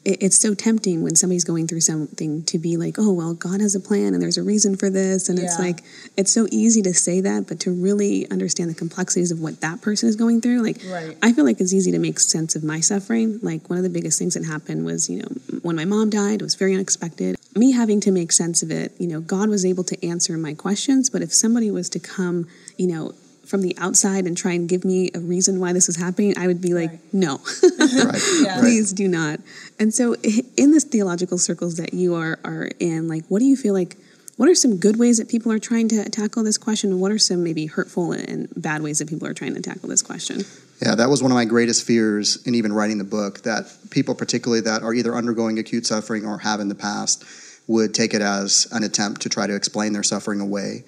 it, 0.06 0.22
it's 0.22 0.38
so 0.38 0.54
tempting 0.54 1.02
when 1.02 1.16
somebody's 1.16 1.44
going 1.44 1.66
through 1.66 1.80
something 1.80 2.44
to 2.44 2.58
be 2.58 2.76
like 2.76 2.96
oh 2.98 3.12
well 3.12 3.34
god 3.34 3.60
has 3.60 3.74
a 3.74 3.80
plan 3.80 4.14
and 4.14 4.22
there's 4.22 4.38
a 4.38 4.42
reason 4.42 4.76
for 4.76 4.88
this 4.88 5.28
and 5.28 5.38
yeah. 5.38 5.44
it's 5.44 5.58
like 5.58 5.82
it's 6.16 6.32
so 6.32 6.46
easy 6.50 6.80
to 6.80 6.94
say 6.94 7.20
that 7.20 7.46
but 7.46 7.60
to 7.60 7.70
really 7.70 8.30
understand 8.30 8.70
the 8.70 8.74
complexities 8.74 9.30
of 9.30 9.40
what 9.40 9.60
that 9.60 9.82
person 9.82 10.08
is 10.08 10.16
going 10.16 10.40
through 10.40 10.62
like 10.62 10.80
right. 10.88 11.18
i 11.22 11.32
feel 11.32 11.44
like 11.44 11.60
it's 11.60 11.74
easy 11.74 11.90
to 11.90 11.98
make 11.98 12.18
sense 12.20 12.54
of 12.54 12.62
my 12.62 12.80
suffering 12.80 13.38
like 13.42 13.68
one 13.68 13.76
of 13.76 13.82
the 13.82 13.90
biggest 13.90 14.18
things 14.18 14.34
that 14.34 14.44
happened 14.44 14.84
was 14.84 15.10
you 15.10 15.18
know 15.18 15.28
when 15.62 15.76
my 15.76 15.84
mom 15.84 16.08
died 16.08 16.40
it 16.40 16.44
was 16.44 16.54
very 16.54 16.72
unexpected 16.72 17.36
me 17.54 17.72
having 17.72 18.00
to 18.00 18.12
make 18.12 18.30
sense 18.30 18.62
of 18.62 18.70
it 18.70 18.92
you 18.98 19.08
know 19.08 19.20
god 19.20 19.48
was 19.48 19.64
able 19.64 19.84
to 19.84 20.06
answer 20.06 20.38
my 20.38 20.54
questions 20.54 21.10
but 21.10 21.20
if 21.20 21.34
somebody 21.34 21.70
was 21.70 21.90
to 21.90 21.98
come 21.98 22.46
you 22.76 22.86
know 22.86 23.12
from 23.46 23.62
the 23.62 23.76
outside 23.78 24.26
and 24.26 24.36
try 24.36 24.52
and 24.52 24.68
give 24.68 24.84
me 24.84 25.10
a 25.14 25.20
reason 25.20 25.60
why 25.60 25.72
this 25.72 25.88
is 25.88 25.96
happening, 25.96 26.36
I 26.36 26.46
would 26.46 26.60
be 26.60 26.74
like, 26.74 26.90
right. 26.90 27.00
no, 27.12 27.40
right. 27.62 28.22
yeah. 28.42 28.60
please 28.60 28.92
do 28.92 29.08
not. 29.08 29.40
And 29.78 29.94
so, 29.94 30.14
in 30.56 30.72
this 30.72 30.84
theological 30.84 31.38
circles 31.38 31.76
that 31.76 31.94
you 31.94 32.14
are 32.14 32.38
are 32.44 32.70
in, 32.78 33.08
like, 33.08 33.24
what 33.28 33.38
do 33.38 33.44
you 33.44 33.56
feel 33.56 33.74
like? 33.74 33.96
What 34.36 34.50
are 34.50 34.54
some 34.54 34.76
good 34.76 34.98
ways 34.98 35.16
that 35.16 35.30
people 35.30 35.50
are 35.50 35.58
trying 35.58 35.88
to 35.88 36.04
tackle 36.10 36.42
this 36.42 36.58
question, 36.58 36.90
and 36.90 37.00
what 37.00 37.10
are 37.10 37.18
some 37.18 37.42
maybe 37.42 37.66
hurtful 37.66 38.12
and 38.12 38.48
bad 38.54 38.82
ways 38.82 38.98
that 38.98 39.08
people 39.08 39.26
are 39.26 39.32
trying 39.32 39.54
to 39.54 39.62
tackle 39.62 39.88
this 39.88 40.02
question? 40.02 40.42
Yeah, 40.82 40.94
that 40.94 41.08
was 41.08 41.22
one 41.22 41.32
of 41.32 41.36
my 41.36 41.46
greatest 41.46 41.86
fears 41.86 42.44
in 42.46 42.54
even 42.54 42.72
writing 42.72 42.98
the 42.98 43.04
book. 43.04 43.42
That 43.42 43.64
people, 43.90 44.14
particularly 44.14 44.60
that 44.62 44.82
are 44.82 44.92
either 44.92 45.14
undergoing 45.14 45.58
acute 45.58 45.86
suffering 45.86 46.26
or 46.26 46.38
have 46.38 46.60
in 46.60 46.68
the 46.68 46.74
past, 46.74 47.24
would 47.66 47.94
take 47.94 48.12
it 48.12 48.20
as 48.20 48.66
an 48.72 48.84
attempt 48.84 49.22
to 49.22 49.28
try 49.28 49.46
to 49.46 49.54
explain 49.54 49.92
their 49.92 50.02
suffering 50.02 50.40
away 50.40 50.84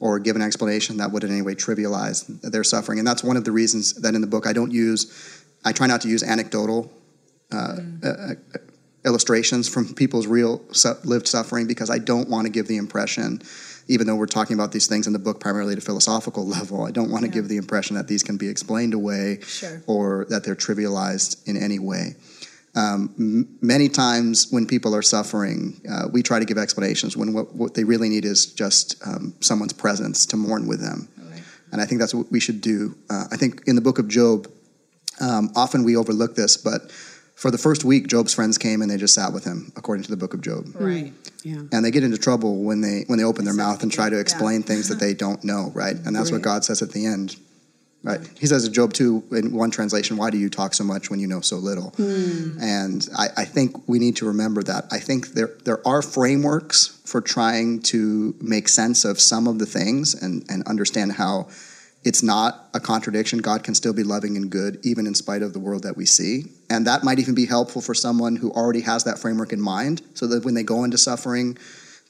or 0.00 0.18
give 0.18 0.36
an 0.36 0.42
explanation 0.42 0.98
that 0.98 1.10
would 1.10 1.24
in 1.24 1.30
any 1.30 1.42
way 1.42 1.54
trivialize 1.54 2.40
their 2.42 2.64
suffering. 2.64 2.98
And 2.98 3.06
that's 3.06 3.24
one 3.24 3.36
of 3.36 3.44
the 3.44 3.52
reasons 3.52 3.94
that 3.94 4.14
in 4.14 4.20
the 4.20 4.26
book 4.26 4.46
I 4.46 4.52
don't 4.52 4.70
use, 4.70 5.44
I 5.64 5.72
try 5.72 5.86
not 5.86 6.00
to 6.02 6.08
use 6.08 6.22
anecdotal 6.22 6.92
uh, 7.50 7.76
mm. 7.78 8.04
uh, 8.04 8.34
uh 8.34 8.58
illustrations 9.04 9.68
from 9.68 9.94
people's 9.94 10.26
real 10.26 10.60
su- 10.72 10.96
lived 11.04 11.26
suffering 11.26 11.66
because 11.66 11.88
I 11.88 11.98
don't 11.98 12.28
want 12.28 12.46
to 12.46 12.50
give 12.50 12.66
the 12.66 12.76
impression, 12.76 13.40
even 13.86 14.06
though 14.06 14.16
we're 14.16 14.26
talking 14.26 14.54
about 14.54 14.72
these 14.72 14.86
things 14.86 15.06
in 15.06 15.12
the 15.12 15.18
book 15.18 15.40
primarily 15.40 15.72
at 15.72 15.78
a 15.78 15.82
philosophical 15.82 16.46
level, 16.56 16.84
I 16.84 16.90
don't 16.90 17.10
want 17.10 17.24
to 17.24 17.28
yeah. 17.28 17.34
give 17.34 17.48
the 17.48 17.56
impression 17.56 17.96
that 17.96 18.08
these 18.08 18.22
can 18.22 18.36
be 18.36 18.48
explained 18.48 18.94
away 18.94 19.40
sure. 19.42 19.82
or 19.86 20.26
that 20.28 20.44
they're 20.44 20.56
trivialized 20.56 21.46
in 21.48 21.56
any 21.56 21.78
way. 21.78 22.16
Um, 22.78 23.12
m- 23.18 23.58
many 23.60 23.88
times 23.88 24.46
when 24.50 24.64
people 24.66 24.94
are 24.94 25.02
suffering, 25.02 25.80
uh, 25.90 26.06
we 26.12 26.22
try 26.22 26.38
to 26.38 26.44
give 26.44 26.58
explanations 26.58 27.16
when 27.16 27.32
what, 27.32 27.52
what 27.54 27.74
they 27.74 27.82
really 27.82 28.08
need 28.08 28.24
is 28.24 28.46
just 28.46 28.94
um, 29.04 29.34
someone's 29.40 29.72
presence 29.72 30.26
to 30.26 30.36
mourn 30.36 30.68
with 30.68 30.80
them. 30.80 31.08
Right. 31.18 31.42
And 31.72 31.80
I 31.80 31.86
think 31.86 32.00
that's 32.00 32.14
what 32.14 32.30
we 32.30 32.38
should 32.38 32.60
do. 32.60 32.96
Uh, 33.10 33.24
I 33.32 33.36
think 33.36 33.62
in 33.66 33.74
the 33.74 33.82
book 33.82 33.98
of 33.98 34.06
Job, 34.06 34.46
um, 35.20 35.50
often 35.56 35.82
we 35.82 35.96
overlook 35.96 36.36
this, 36.36 36.56
but 36.56 36.92
for 37.34 37.50
the 37.50 37.58
first 37.58 37.84
week, 37.84 38.06
Job's 38.06 38.34
friends 38.34 38.58
came 38.58 38.82
and 38.82 38.90
they 38.90 38.96
just 38.96 39.14
sat 39.14 39.32
with 39.32 39.44
him, 39.44 39.72
according 39.76 40.04
to 40.04 40.10
the 40.10 40.16
book 40.16 40.34
of 40.34 40.40
Job. 40.40 40.66
Right. 40.74 41.12
Yeah. 41.42 41.62
And 41.72 41.84
they 41.84 41.90
get 41.90 42.04
into 42.04 42.18
trouble 42.18 42.62
when 42.62 42.80
they 42.80 43.04
when 43.06 43.18
they 43.18 43.24
open 43.24 43.44
their 43.44 43.54
mouth 43.54 43.82
and 43.82 43.90
try 43.90 44.08
to 44.10 44.18
explain 44.18 44.60
yeah. 44.60 44.66
things 44.66 44.88
that 44.88 45.00
they 45.00 45.14
don't 45.14 45.42
know. 45.42 45.70
Right. 45.74 45.96
And 45.96 46.14
that's 46.14 46.30
right. 46.30 46.38
what 46.38 46.42
God 46.42 46.64
says 46.64 46.82
at 46.82 46.92
the 46.92 47.06
end. 47.06 47.36
Right. 48.04 48.20
He 48.38 48.46
says 48.46 48.64
in 48.64 48.72
Job 48.72 48.92
2, 48.92 49.24
in 49.32 49.52
one 49.52 49.72
translation, 49.72 50.16
why 50.16 50.30
do 50.30 50.38
you 50.38 50.48
talk 50.48 50.72
so 50.72 50.84
much 50.84 51.10
when 51.10 51.18
you 51.18 51.26
know 51.26 51.40
so 51.40 51.56
little? 51.56 51.90
Mm. 51.92 52.62
And 52.62 53.08
I, 53.16 53.28
I, 53.38 53.44
think 53.44 53.88
we 53.88 53.98
need 53.98 54.14
to 54.16 54.26
remember 54.26 54.62
that. 54.62 54.84
I 54.92 55.00
think 55.00 55.28
there, 55.28 55.50
there 55.64 55.86
are 55.86 56.00
frameworks 56.00 57.00
for 57.04 57.20
trying 57.20 57.82
to 57.82 58.36
make 58.40 58.68
sense 58.68 59.04
of 59.04 59.18
some 59.18 59.48
of 59.48 59.58
the 59.58 59.66
things 59.66 60.14
and, 60.14 60.44
and 60.48 60.64
understand 60.68 61.12
how 61.12 61.48
it's 62.04 62.22
not 62.22 62.68
a 62.72 62.78
contradiction. 62.78 63.40
God 63.40 63.64
can 63.64 63.74
still 63.74 63.92
be 63.92 64.04
loving 64.04 64.36
and 64.36 64.48
good, 64.48 64.78
even 64.84 65.08
in 65.08 65.14
spite 65.16 65.42
of 65.42 65.52
the 65.52 65.58
world 65.58 65.82
that 65.82 65.96
we 65.96 66.06
see. 66.06 66.44
And 66.70 66.86
that 66.86 67.02
might 67.02 67.18
even 67.18 67.34
be 67.34 67.46
helpful 67.46 67.82
for 67.82 67.94
someone 67.94 68.36
who 68.36 68.52
already 68.52 68.82
has 68.82 69.02
that 69.04 69.18
framework 69.18 69.52
in 69.52 69.60
mind, 69.60 70.02
so 70.14 70.28
that 70.28 70.44
when 70.44 70.54
they 70.54 70.62
go 70.62 70.84
into 70.84 70.98
suffering, 70.98 71.58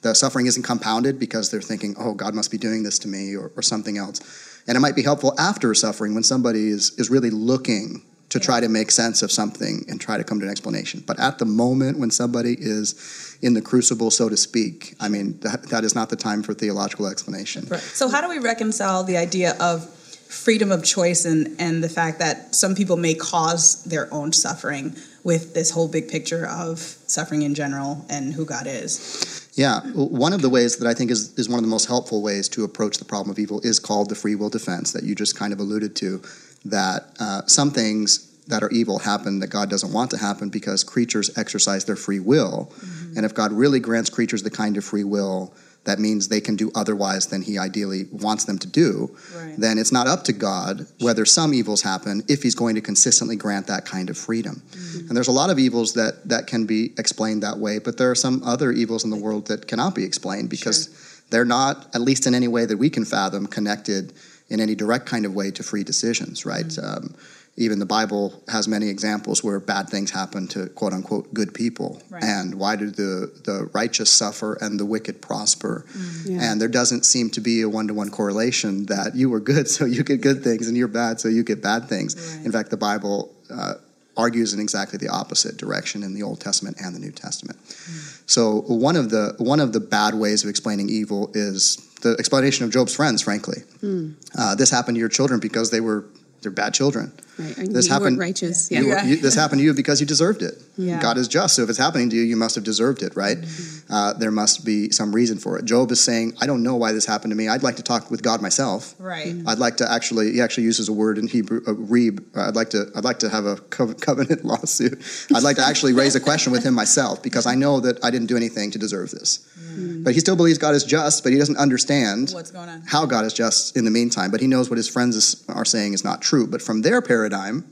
the 0.03 0.13
suffering 0.13 0.45
isn't 0.45 0.63
compounded 0.63 1.19
because 1.19 1.49
they're 1.49 1.61
thinking, 1.61 1.95
oh, 1.97 2.13
God 2.13 2.35
must 2.35 2.51
be 2.51 2.59
doing 2.59 2.83
this 2.83 2.99
to 2.99 3.07
me 3.07 3.35
or, 3.35 3.51
or 3.55 3.63
something 3.63 3.97
else 3.97 4.21
and 4.67 4.77
it 4.77 4.79
might 4.79 4.95
be 4.95 5.03
helpful 5.03 5.33
after 5.39 5.73
suffering 5.73 6.13
when 6.13 6.23
somebody 6.23 6.69
is, 6.69 6.91
is 6.99 7.09
really 7.09 7.29
looking 7.29 8.03
to 8.29 8.39
try 8.39 8.59
to 8.59 8.69
make 8.69 8.91
sense 8.91 9.23
of 9.23 9.31
something 9.31 9.85
and 9.87 9.99
try 9.99 10.17
to 10.17 10.23
come 10.23 10.39
to 10.39 10.45
an 10.45 10.51
explanation. 10.51 11.03
But 11.05 11.19
at 11.19 11.39
the 11.39 11.45
moment 11.45 11.97
when 11.97 12.11
somebody 12.11 12.55
is 12.59 13.37
in 13.41 13.53
the 13.55 13.61
crucible, 13.61 14.11
so 14.11 14.29
to 14.29 14.37
speak, 14.37 14.95
I 14.99 15.09
mean, 15.09 15.39
that, 15.39 15.63
that 15.69 15.83
is 15.83 15.95
not 15.95 16.09
the 16.09 16.15
time 16.15 16.43
for 16.43 16.53
theological 16.53 17.07
explanation. 17.07 17.65
Right. 17.67 17.79
So, 17.79 18.07
how 18.07 18.21
do 18.21 18.29
we 18.29 18.39
reconcile 18.39 19.03
the 19.03 19.17
idea 19.17 19.55
of 19.59 19.89
freedom 20.29 20.71
of 20.71 20.83
choice 20.83 21.25
and, 21.25 21.59
and 21.59 21.83
the 21.83 21.89
fact 21.89 22.19
that 22.19 22.53
some 22.53 22.75
people 22.75 22.95
may 22.95 23.15
cause 23.15 23.83
their 23.85 24.07
own 24.13 24.31
suffering 24.31 24.95
with 25.23 25.55
this 25.55 25.71
whole 25.71 25.87
big 25.87 26.07
picture 26.07 26.45
of 26.45 26.77
suffering 26.79 27.41
in 27.41 27.55
general 27.55 28.05
and 28.09 28.33
who 28.35 28.45
God 28.45 28.67
is? 28.67 29.49
Yeah, 29.55 29.81
one 29.93 30.31
of 30.31 30.43
the 30.43 30.49
ways 30.49 30.77
that 30.77 30.87
I 30.87 30.93
think 30.93 31.09
is, 31.09 31.37
is 31.37 31.49
one 31.49 31.57
of 31.57 31.63
the 31.63 31.69
most 31.69 31.87
helpful 31.87 32.21
ways 32.21 32.47
to 32.49 32.63
approach 32.63 32.99
the 32.99 33.05
problem 33.05 33.31
of 33.31 33.39
evil 33.39 33.59
is 33.61 33.79
called 33.79 34.09
the 34.09 34.15
free 34.15 34.35
will 34.35 34.49
defense 34.49 34.93
that 34.93 35.03
you 35.03 35.15
just 35.15 35.35
kind 35.35 35.51
of 35.51 35.59
alluded 35.59 35.95
to. 35.97 36.21
That 36.63 37.07
uh, 37.19 37.41
some 37.47 37.71
things 37.71 38.27
that 38.47 38.61
are 38.61 38.69
evil 38.69 38.99
happen 38.99 39.39
that 39.39 39.47
God 39.47 39.69
doesn't 39.69 39.91
want 39.91 40.11
to 40.11 40.17
happen 40.17 40.49
because 40.49 40.83
creatures 40.83 41.35
exercise 41.37 41.85
their 41.85 41.95
free 41.95 42.19
will. 42.19 42.71
Mm-hmm. 42.75 43.17
And 43.17 43.25
if 43.25 43.33
God 43.33 43.51
really 43.51 43.79
grants 43.79 44.09
creatures 44.09 44.43
the 44.43 44.51
kind 44.51 44.77
of 44.77 44.85
free 44.85 45.03
will 45.03 45.53
that 45.89 45.99
means 45.99 46.27
they 46.27 46.41
can 46.41 46.55
do 46.55 46.71
otherwise 46.75 47.27
than 47.27 47.41
he 47.41 47.57
ideally 47.57 48.05
wants 48.11 48.45
them 48.45 48.59
to 48.59 48.67
do, 48.67 49.17
right. 49.35 49.55
then 49.57 49.77
it's 49.77 49.91
not 49.91 50.07
up 50.07 50.23
to 50.25 50.33
God 50.33 50.85
whether 50.99 51.25
some 51.25 51.53
evils 51.53 51.81
happen 51.81 52.23
if 52.27 52.43
he's 52.43 52.55
going 52.55 52.75
to 52.75 52.81
consistently 52.81 53.35
grant 53.35 53.67
that 53.67 53.85
kind 53.85 54.09
of 54.09 54.17
freedom. 54.17 54.61
Mm-hmm. 54.71 55.07
And 55.07 55.17
there's 55.17 55.27
a 55.27 55.33
lot 55.33 55.49
of 55.49 55.57
evils 55.57 55.93
that, 55.93 56.27
that 56.29 56.47
can 56.47 56.65
be 56.65 56.93
explained 56.97 57.43
that 57.43 57.57
way, 57.57 57.79
but 57.79 57.97
there 57.97 58.11
are 58.11 58.15
some 58.15 58.43
other 58.43 58.71
evils 58.71 59.03
in 59.03 59.09
the 59.09 59.17
world 59.17 59.47
that 59.47 59.67
cannot 59.67 59.95
be 59.95 60.03
explained 60.03 60.49
because 60.49 60.85
sure. 60.85 61.23
they're 61.31 61.45
not, 61.45 61.87
at 61.95 62.01
least 62.01 62.27
in 62.27 62.35
any 62.35 62.47
way 62.47 62.65
that 62.65 62.77
we 62.77 62.89
can 62.89 63.03
fathom, 63.03 63.47
connected 63.47 64.13
in 64.49 64.59
any 64.59 64.75
direct 64.75 65.05
kind 65.05 65.25
of 65.25 65.33
way 65.33 65.51
to 65.51 65.63
free 65.63 65.83
decisions, 65.83 66.45
right? 66.45 66.65
Mm-hmm. 66.65 67.05
Um, 67.05 67.15
even 67.59 67.77
the 67.77 67.85
Bible 67.85 68.41
has 68.47 68.69
many 68.69 68.87
examples 68.87 69.43
where 69.43 69.59
bad 69.59 69.89
things 69.89 70.11
happen 70.11 70.47
to 70.47 70.67
quote 70.69 70.93
unquote 70.93 71.33
good 71.33 71.53
people. 71.53 72.01
Right. 72.09 72.23
And 72.23 72.55
why 72.55 72.77
do 72.77 72.89
the, 72.89 73.31
the 73.43 73.69
righteous 73.73 74.09
suffer 74.09 74.57
and 74.61 74.79
the 74.79 74.85
wicked 74.85 75.21
prosper? 75.21 75.85
Mm, 75.91 76.29
yeah. 76.29 76.51
And 76.51 76.61
there 76.61 76.69
doesn't 76.69 77.05
seem 77.05 77.29
to 77.31 77.41
be 77.41 77.61
a 77.61 77.69
one 77.69 77.89
to 77.89 77.93
one 77.93 78.11
correlation 78.11 78.85
that 78.85 79.13
you 79.13 79.29
were 79.29 79.41
good, 79.41 79.67
so 79.75 79.85
you 79.85 80.03
get 80.03 80.21
good 80.21 80.41
things, 80.41 80.69
and 80.69 80.77
you're 80.77 80.87
bad, 80.87 81.19
so 81.19 81.27
you 81.27 81.43
get 81.43 81.61
bad 81.61 81.89
things. 81.89 82.15
Right. 82.15 82.45
In 82.45 82.51
fact, 82.53 82.69
the 82.69 82.77
Bible 82.77 83.35
uh, 83.49 83.73
argues 84.15 84.53
in 84.53 84.61
exactly 84.61 84.97
the 84.97 85.09
opposite 85.09 85.57
direction 85.57 86.01
in 86.01 86.13
the 86.13 86.23
Old 86.23 86.39
Testament 86.39 86.77
and 86.81 86.95
the 86.95 86.99
New 86.99 87.11
Testament. 87.11 87.59
Mm. 87.61 88.21
So 88.25 88.61
one 88.67 88.95
of 88.95 89.09
the 89.09 89.35
one 89.37 89.59
of 89.59 89.73
the 89.73 89.81
bad 89.81 90.15
ways 90.15 90.45
of 90.45 90.49
explaining 90.49 90.87
evil 90.87 91.29
is 91.33 91.75
the 92.01 92.15
explanation 92.19 92.63
of 92.63 92.71
Job's 92.71 92.95
friends. 92.95 93.21
Frankly, 93.21 93.63
mm. 93.81 94.15
uh, 94.37 94.55
this 94.55 94.69
happened 94.69 94.95
to 94.95 94.99
your 94.99 95.09
children 95.09 95.41
because 95.41 95.71
they 95.71 95.81
were 95.81 96.05
they're 96.41 96.51
bad 96.51 96.73
children. 96.73 97.11
Right. 97.37 97.55
this 97.69 97.87
you 97.87 97.93
happened. 97.93 98.19
righteous. 98.19 98.69
Yeah. 98.69 98.81
You, 98.81 99.11
you, 99.11 99.15
this 99.17 99.33
happened 99.33 99.59
to 99.59 99.63
you 99.63 99.73
because 99.73 100.01
you 100.01 100.05
deserved 100.05 100.41
it. 100.41 100.61
Yeah. 100.77 101.01
God 101.01 101.17
is 101.17 101.27
just. 101.27 101.55
So 101.55 101.63
if 101.63 101.69
it's 101.69 101.77
happening 101.77 102.09
to 102.09 102.15
you, 102.15 102.23
you 102.23 102.35
must 102.35 102.55
have 102.55 102.65
deserved 102.65 103.01
it, 103.01 103.15
right? 103.15 103.37
Mm-hmm. 103.37 103.93
Uh, 103.93 104.13
there 104.13 104.31
must 104.31 104.65
be 104.65 104.91
some 104.91 105.13
reason 105.15 105.37
for 105.37 105.57
it. 105.57 105.63
Job 105.63 105.89
is 105.91 106.01
saying, 106.01 106.33
"I 106.41 106.45
don't 106.45 106.63
know 106.63 106.75
why 106.75 106.91
this 106.91 107.05
happened 107.05 107.31
to 107.31 107.35
me. 107.37 107.47
I'd 107.47 107.63
like 107.63 107.77
to 107.77 107.83
talk 107.83 108.11
with 108.11 108.21
God 108.21 108.41
myself. 108.41 108.93
Right. 108.99 109.27
Mm-hmm. 109.27 109.47
I'd 109.47 109.59
like 109.59 109.77
to 109.77 109.89
actually. 109.89 110.33
He 110.33 110.41
actually 110.41 110.63
uses 110.63 110.89
a 110.89 110.93
word 110.93 111.17
in 111.17 111.27
Hebrew, 111.27 111.61
uh, 111.65 111.73
reeb. 111.73 112.23
I'd 112.35 112.55
like 112.55 112.71
to. 112.71 112.91
I'd 112.95 113.05
like 113.05 113.19
to 113.19 113.29
have 113.29 113.45
a 113.45 113.55
co- 113.55 113.93
covenant 114.01 114.43
lawsuit. 114.43 115.01
I'd 115.33 115.43
like 115.43 115.55
to 115.57 115.65
actually 115.65 115.93
raise 115.93 116.15
a 116.15 116.19
question 116.19 116.51
with 116.51 116.65
him 116.65 116.73
myself 116.73 117.23
because 117.23 117.45
I 117.45 117.55
know 117.55 117.79
that 117.79 118.03
I 118.03 118.11
didn't 118.11 118.27
do 118.27 118.35
anything 118.35 118.71
to 118.71 118.77
deserve 118.77 119.11
this. 119.11 119.47
Mm-hmm. 119.57 120.03
But 120.03 120.13
he 120.13 120.19
still 120.19 120.35
believes 120.35 120.57
God 120.57 120.75
is 120.75 120.83
just, 120.83 121.23
but 121.23 121.31
he 121.31 121.37
doesn't 121.37 121.57
understand 121.57 122.31
what's 122.31 122.51
going 122.51 122.69
on, 122.69 122.81
how 122.85 123.05
God 123.05 123.25
is 123.25 123.33
just 123.33 123.77
in 123.77 123.85
the 123.85 123.91
meantime. 123.91 124.31
But 124.31 124.41
he 124.41 124.47
knows 124.47 124.69
what 124.69 124.77
his 124.77 124.89
friends 124.89 125.15
is, 125.15 125.45
are 125.47 125.65
saying 125.65 125.93
is 125.93 126.03
not 126.03 126.21
true. 126.29 126.47
But 126.47 126.61
from 126.61 126.81
their 126.83 127.01
paradigm, 127.01 127.71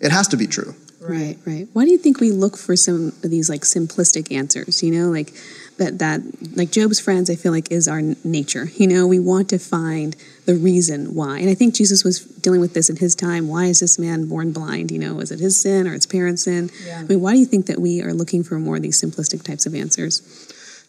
it 0.00 0.10
has 0.10 0.28
to 0.28 0.36
be 0.36 0.46
true. 0.46 0.74
Right, 1.00 1.36
right. 1.44 1.66
Why 1.72 1.84
do 1.84 1.90
you 1.90 1.98
think 1.98 2.20
we 2.20 2.30
look 2.30 2.56
for 2.56 2.76
some 2.76 3.08
of 3.08 3.30
these 3.30 3.50
like 3.50 3.62
simplistic 3.62 4.30
answers? 4.30 4.82
You 4.82 4.92
know, 4.92 5.10
like 5.10 5.32
that 5.78 5.98
that 5.98 6.20
like 6.56 6.70
Job's 6.70 7.00
friends, 7.00 7.28
I 7.28 7.34
feel 7.34 7.50
like 7.50 7.72
is 7.72 7.88
our 7.88 8.00
nature. 8.22 8.66
You 8.76 8.86
know, 8.86 9.06
we 9.08 9.18
want 9.18 9.48
to 9.50 9.58
find 9.58 10.14
the 10.46 10.54
reason 10.54 11.14
why, 11.14 11.38
and 11.38 11.50
I 11.50 11.54
think 11.54 11.74
Jesus 11.74 12.04
was 12.04 12.20
dealing 12.20 12.60
with 12.60 12.74
this 12.74 12.88
in 12.88 12.96
his 12.96 13.16
time. 13.16 13.48
Why 13.48 13.64
is 13.64 13.80
this 13.80 13.98
man 13.98 14.28
born 14.28 14.52
blind? 14.52 14.92
You 14.92 15.00
know, 15.00 15.18
is 15.18 15.32
it 15.32 15.40
his 15.40 15.60
sin 15.60 15.88
or 15.88 15.92
his 15.92 16.06
parents' 16.06 16.44
sin? 16.44 16.70
Yeah. 16.86 17.00
I 17.00 17.02
mean, 17.04 17.20
why 17.20 17.32
do 17.32 17.38
you 17.38 17.46
think 17.46 17.66
that 17.66 17.80
we 17.80 18.00
are 18.02 18.14
looking 18.14 18.44
for 18.44 18.58
more 18.60 18.76
of 18.76 18.82
these 18.82 19.00
simplistic 19.00 19.42
types 19.42 19.66
of 19.66 19.74
answers? 19.74 20.22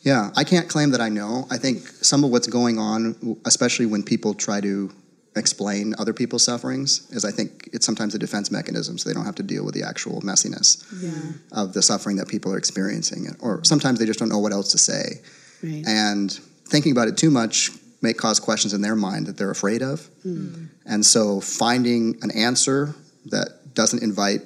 Yeah, 0.04 0.30
I 0.36 0.44
can't 0.44 0.70
claim 0.70 0.92
that 0.92 1.02
I 1.02 1.10
know. 1.10 1.48
I 1.50 1.58
think 1.58 1.88
some 1.88 2.24
of 2.24 2.30
what's 2.30 2.48
going 2.48 2.78
on, 2.78 3.38
especially 3.46 3.88
when 3.88 4.04
people 4.04 4.36
try 4.36 4.62
to 4.62 4.92
explain 5.36 5.96
other 5.98 6.14
people's 6.14 6.44
sufferings, 6.44 7.10
is 7.12 7.26
I 7.26 7.32
think 7.32 7.70
it's 7.74 7.86
sometimes 7.86 8.14
a 8.14 8.20
defense 8.20 8.52
mechanism 8.52 8.98
so 8.98 9.10
they 9.10 9.14
don't 9.14 9.26
have 9.26 9.36
to 9.36 9.44
deal 9.44 9.66
with 9.66 9.74
the 9.74 9.84
actual 9.84 10.22
messiness 10.22 10.84
yeah. 11.02 11.34
of 11.52 11.74
the 11.74 11.82
suffering 11.82 12.18
that 12.18 12.28
people 12.28 12.54
are 12.54 12.58
experiencing. 12.58 13.28
Or 13.40 13.64
sometimes 13.64 14.00
they 14.00 14.06
just 14.06 14.20
don't 14.20 14.30
know 14.30 14.40
what 14.40 14.52
else 14.52 14.72
to 14.72 14.78
say. 14.78 15.22
Right. 15.64 15.84
And 15.88 16.32
thinking 16.66 16.92
about 16.92 17.08
it 17.08 17.18
too 17.18 17.32
much 17.32 17.72
may 18.02 18.14
cause 18.14 18.40
questions 18.40 18.74
in 18.74 18.82
their 18.82 18.96
mind 18.96 19.28
that 19.28 19.38
they're 19.38 19.52
afraid 19.52 19.82
of. 19.82 20.10
Mm. 20.26 20.68
And 20.86 21.06
so 21.06 21.40
finding 21.40 22.18
an 22.22 22.32
answer 22.32 22.94
that 23.28 23.74
doesn't 23.74 24.04
invite 24.04 24.42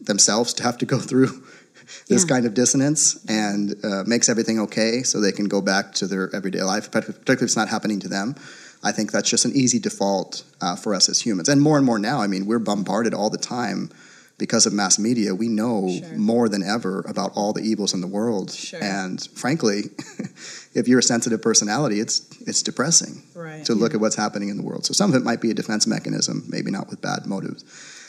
themselves 0.00 0.54
to 0.54 0.62
have 0.62 0.78
to 0.78 0.86
go 0.86 0.98
through 0.98 1.28
this 2.08 2.22
yeah. 2.22 2.28
kind 2.28 2.46
of 2.46 2.54
dissonance 2.54 3.24
and 3.28 3.76
uh, 3.84 4.02
makes 4.06 4.28
everything 4.28 4.58
okay 4.60 5.02
so 5.02 5.20
they 5.20 5.32
can 5.32 5.46
go 5.46 5.60
back 5.60 5.92
to 5.94 6.06
their 6.06 6.34
everyday 6.34 6.62
life, 6.62 6.90
particularly 6.90 7.36
if 7.36 7.42
it's 7.42 7.56
not 7.56 7.68
happening 7.68 8.00
to 8.00 8.08
them. 8.08 8.34
I 8.82 8.92
think 8.92 9.12
that's 9.12 9.30
just 9.30 9.44
an 9.44 9.52
easy 9.54 9.78
default 9.78 10.44
uh, 10.60 10.76
for 10.76 10.94
us 10.94 11.08
as 11.08 11.20
humans. 11.20 11.48
And 11.48 11.60
more 11.60 11.76
and 11.76 11.86
more 11.86 11.98
now, 11.98 12.20
I 12.20 12.26
mean, 12.26 12.46
we're 12.46 12.58
bombarded 12.58 13.14
all 13.14 13.30
the 13.30 13.38
time 13.38 13.90
because 14.38 14.66
of 14.66 14.72
mass 14.72 14.98
media. 14.98 15.34
We 15.34 15.48
know 15.48 15.88
sure. 15.88 16.16
more 16.16 16.48
than 16.48 16.62
ever 16.62 17.04
about 17.08 17.32
all 17.34 17.52
the 17.52 17.62
evils 17.62 17.94
in 17.94 18.00
the 18.00 18.08
world. 18.08 18.50
Sure. 18.50 18.82
And 18.82 19.22
frankly, 19.34 19.82
if 20.74 20.88
you're 20.88 20.98
a 20.98 21.02
sensitive 21.02 21.40
personality, 21.40 22.00
it's 22.00 22.26
it's 22.40 22.62
depressing 22.62 23.22
right. 23.34 23.64
to 23.66 23.74
look 23.74 23.92
yeah. 23.92 23.96
at 23.96 24.00
what's 24.00 24.16
happening 24.16 24.48
in 24.48 24.56
the 24.56 24.64
world. 24.64 24.84
So 24.84 24.94
some 24.94 25.10
of 25.10 25.16
it 25.16 25.24
might 25.24 25.40
be 25.40 25.50
a 25.50 25.54
defense 25.54 25.86
mechanism, 25.86 26.44
maybe 26.48 26.70
not 26.70 26.90
with 26.90 27.00
bad 27.00 27.26
motives 27.26 27.64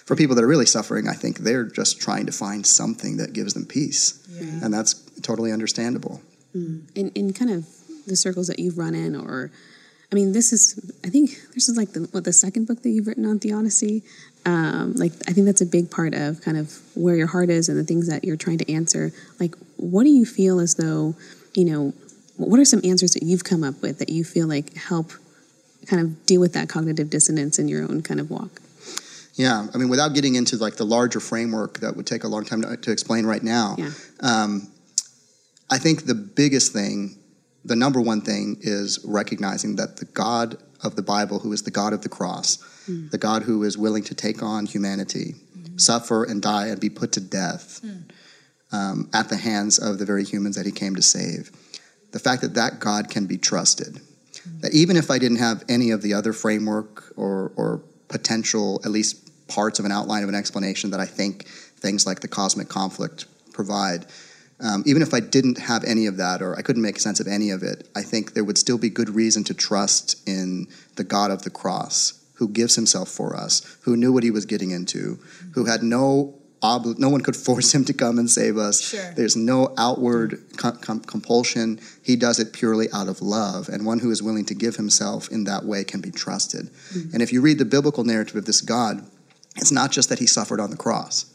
for 0.06 0.16
people 0.16 0.36
that 0.36 0.44
are 0.44 0.48
really 0.48 0.66
suffering, 0.66 1.08
I 1.08 1.14
think 1.14 1.40
they're 1.40 1.66
just 1.66 2.02
trying 2.02 2.26
to 2.26 2.32
find 2.32 2.66
something 2.66 3.18
that 3.18 3.34
gives 3.34 3.54
them 3.54 3.66
peace. 3.66 4.20
Yeah. 4.30 4.66
And 4.66 4.74
that's 4.74 4.94
totally 5.22 5.52
understandable. 5.52 6.22
Mm. 6.56 6.90
In, 6.96 7.10
in 7.12 7.34
kind 7.34 7.52
of 7.52 7.68
the 8.06 8.16
circles 8.16 8.48
that 8.48 8.60
you've 8.60 8.78
run 8.78 8.96
in, 8.96 9.16
or, 9.16 9.52
I 10.14 10.16
mean, 10.16 10.32
this 10.32 10.54
is, 10.54 10.80
I 11.04 11.10
think 11.10 11.32
this 11.56 11.68
is 11.68 11.76
like 11.76 11.94
the, 11.94 12.02
what, 12.12 12.24
the 12.24 12.34
second 12.34 12.68
book 12.68 12.84
that 12.84 12.90
you've 12.90 13.08
written 13.08 13.26
on 13.26 13.40
theodicy. 13.40 14.04
Um, 14.46 14.94
like, 14.94 15.12
I 15.28 15.34
think 15.34 15.48
that's 15.48 15.62
a 15.62 15.66
big 15.66 15.90
part 15.90 16.14
of 16.14 16.40
kind 16.40 16.56
of 16.56 16.78
where 16.94 17.16
your 17.16 17.26
heart 17.26 17.50
is 17.50 17.68
and 17.68 17.80
the 17.80 17.84
things 17.84 18.08
that 18.10 18.24
you're 18.24 18.38
trying 18.38 18.60
to 18.60 18.72
answer. 18.72 19.12
Like, 19.40 19.56
what 19.78 20.04
do 20.04 20.12
you 20.12 20.24
feel 20.24 20.60
as 20.60 20.76
though, 20.76 21.16
you 21.56 21.66
know, 21.66 21.94
what 22.38 22.60
are 22.60 22.66
some 22.66 22.80
answers 22.84 23.14
that 23.14 23.24
you've 23.24 23.44
come 23.44 23.64
up 23.64 23.82
with 23.82 23.98
that 23.98 24.10
you 24.10 24.24
feel 24.24 24.48
like 24.48 24.76
help 24.76 25.14
kind 25.88 26.00
of 26.00 26.28
deal 26.28 26.40
with 26.40 26.54
that 26.54 26.70
cognitive 26.70 27.10
dissonance 27.10 27.58
in 27.58 27.68
your 27.68 27.82
own 27.82 28.04
kind 28.04 28.20
of 28.20 28.30
walk? 28.30 28.62
Yeah, 29.34 29.66
I 29.74 29.78
mean, 29.80 29.90
without 29.90 30.14
getting 30.14 30.36
into 30.36 30.58
like 30.58 30.76
the 30.76 30.86
larger 30.86 31.22
framework 31.22 31.80
that 31.80 31.98
would 31.98 32.06
take 32.06 32.24
a 32.24 32.28
long 32.28 32.46
time 32.46 32.62
to, 32.62 32.78
to 32.78 32.92
explain 32.92 33.26
right 33.26 33.42
now, 33.42 33.78
yeah. 33.80 33.90
um, 34.20 34.68
I 35.72 35.80
think 35.80 36.06
the 36.06 36.14
biggest 36.14 36.72
thing, 36.72 37.18
the 37.66 37.76
number 37.76 38.02
one 38.02 38.22
thing, 38.22 38.58
is 38.62 39.00
recognizing 39.06 39.76
that 39.78 39.98
the 39.98 40.06
God 40.06 40.58
of 40.84 40.96
the 40.96 41.02
Bible, 41.02 41.40
who 41.40 41.54
is 41.54 41.64
the 41.64 41.72
God 41.72 41.94
of 41.94 42.02
the 42.02 42.10
cross, 42.10 42.58
mm. 42.88 43.10
the 43.10 43.18
God 43.18 43.44
who 43.44 43.64
is 43.64 43.78
willing 43.78 44.04
to 44.04 44.16
take 44.16 44.44
on 44.44 44.66
humanity, 44.66 45.36
mm. 45.58 45.80
suffer 45.80 46.24
and 46.24 46.42
die 46.42 46.68
and 46.68 46.80
be 46.80 46.90
put 46.90 47.14
to 47.14 47.22
death 47.22 47.82
mm. 47.84 48.04
um, 48.72 49.10
at 49.14 49.30
the 49.30 49.38
hands 49.38 49.80
of 49.80 49.98
the 49.98 50.06
very 50.06 50.24
humans 50.24 50.56
that 50.56 50.66
He 50.66 50.72
came 50.72 50.96
to 50.96 51.02
save, 51.02 51.52
the 52.12 52.20
fact 52.20 52.42
that 52.42 52.54
that 52.56 52.80
God 52.80 53.10
can 53.10 53.26
be 53.26 53.38
trusted, 53.38 53.94
mm. 53.96 54.62
that 54.62 54.74
even 54.74 54.98
if 54.98 55.10
I 55.10 55.18
didn't 55.18 55.38
have 55.38 55.64
any 55.70 55.92
of 55.92 56.02
the 56.02 56.14
other 56.14 56.34
framework 56.34 57.14
or, 57.16 57.54
or 57.56 57.82
potential, 58.10 58.82
at 58.84 58.92
least 58.92 59.48
parts 59.48 59.80
of 59.80 59.86
an 59.86 59.92
outline 59.92 60.24
of 60.24 60.30
an 60.30 60.36
explanation 60.36 60.92
that 60.92 61.00
I 61.00 61.06
think 61.06 61.46
things 61.46 62.06
like 62.06 62.20
the 62.20 62.28
cosmic 62.28 62.70
conflict 62.70 63.26
provide. 63.54 64.06
Um, 64.64 64.84
even 64.86 65.02
if 65.02 65.14
I 65.14 65.20
didn't 65.20 65.58
have 65.58 65.84
any 65.84 66.06
of 66.06 66.18
that 66.18 66.42
or 66.42 66.58
I 66.58 66.62
couldn't 66.62 66.82
make 66.82 67.00
sense 67.00 67.20
of 67.20 67.28
any 67.28 67.50
of 67.50 67.64
it, 67.64 67.88
I 67.96 68.02
think 68.02 68.34
there 68.34 68.46
would 68.46 68.58
still 68.58 68.78
be 68.78 68.90
good 68.90 69.10
reason 69.10 69.44
to 69.46 69.54
trust 69.54 70.28
in 70.28 70.68
the 70.96 71.04
God 71.04 71.32
of 71.32 71.42
the 71.42 71.50
cross 71.50 72.20
who 72.36 72.48
gives 72.48 72.76
himself 72.76 73.10
for 73.10 73.36
us, 73.36 73.78
who 73.82 73.98
knew 73.98 74.12
what 74.14 74.24
he 74.24 74.32
was 74.32 74.46
getting 74.46 74.72
into, 74.72 75.20
who 75.54 75.66
had 75.66 75.84
no 75.84 76.36
obli- 76.62 76.98
no 76.98 77.10
one 77.10 77.22
could 77.22 77.36
force 77.48 77.74
him 77.74 77.86
to 77.86 77.94
come 77.94 78.18
and 78.18 78.30
save 78.30 78.58
us. 78.58 78.82
Sure. 78.82 79.14
There's 79.16 79.36
no 79.36 79.74
outward 79.78 80.42
com- 80.56 80.78
com- 80.78 81.02
compulsion. 81.02 81.80
He 82.02 82.16
does 82.16 82.40
it 82.40 82.54
purely 82.54 82.88
out 82.92 83.08
of 83.08 83.22
love, 83.22 83.68
and 83.70 83.86
one 83.86 84.00
who 84.00 84.12
is 84.12 84.24
willing 84.24 84.46
to 84.46 84.56
give 84.56 84.78
himself 84.78 85.30
in 85.30 85.44
that 85.44 85.66
way 85.66 85.84
can 85.84 86.02
be 86.02 86.12
trusted. 86.12 86.68
Mm-hmm. 86.68 87.14
And 87.14 87.22
if 87.22 87.32
you 87.34 87.42
read 87.42 87.60
the 87.60 87.66
biblical 87.66 88.04
narrative 88.04 88.36
of 88.36 88.46
this 88.46 88.62
God, 88.62 89.06
it's 89.58 89.72
not 89.72 89.92
just 89.92 90.10
that 90.10 90.20
he 90.20 90.26
suffered 90.26 90.60
on 90.60 90.72
the 90.72 90.78
cross. 90.78 91.26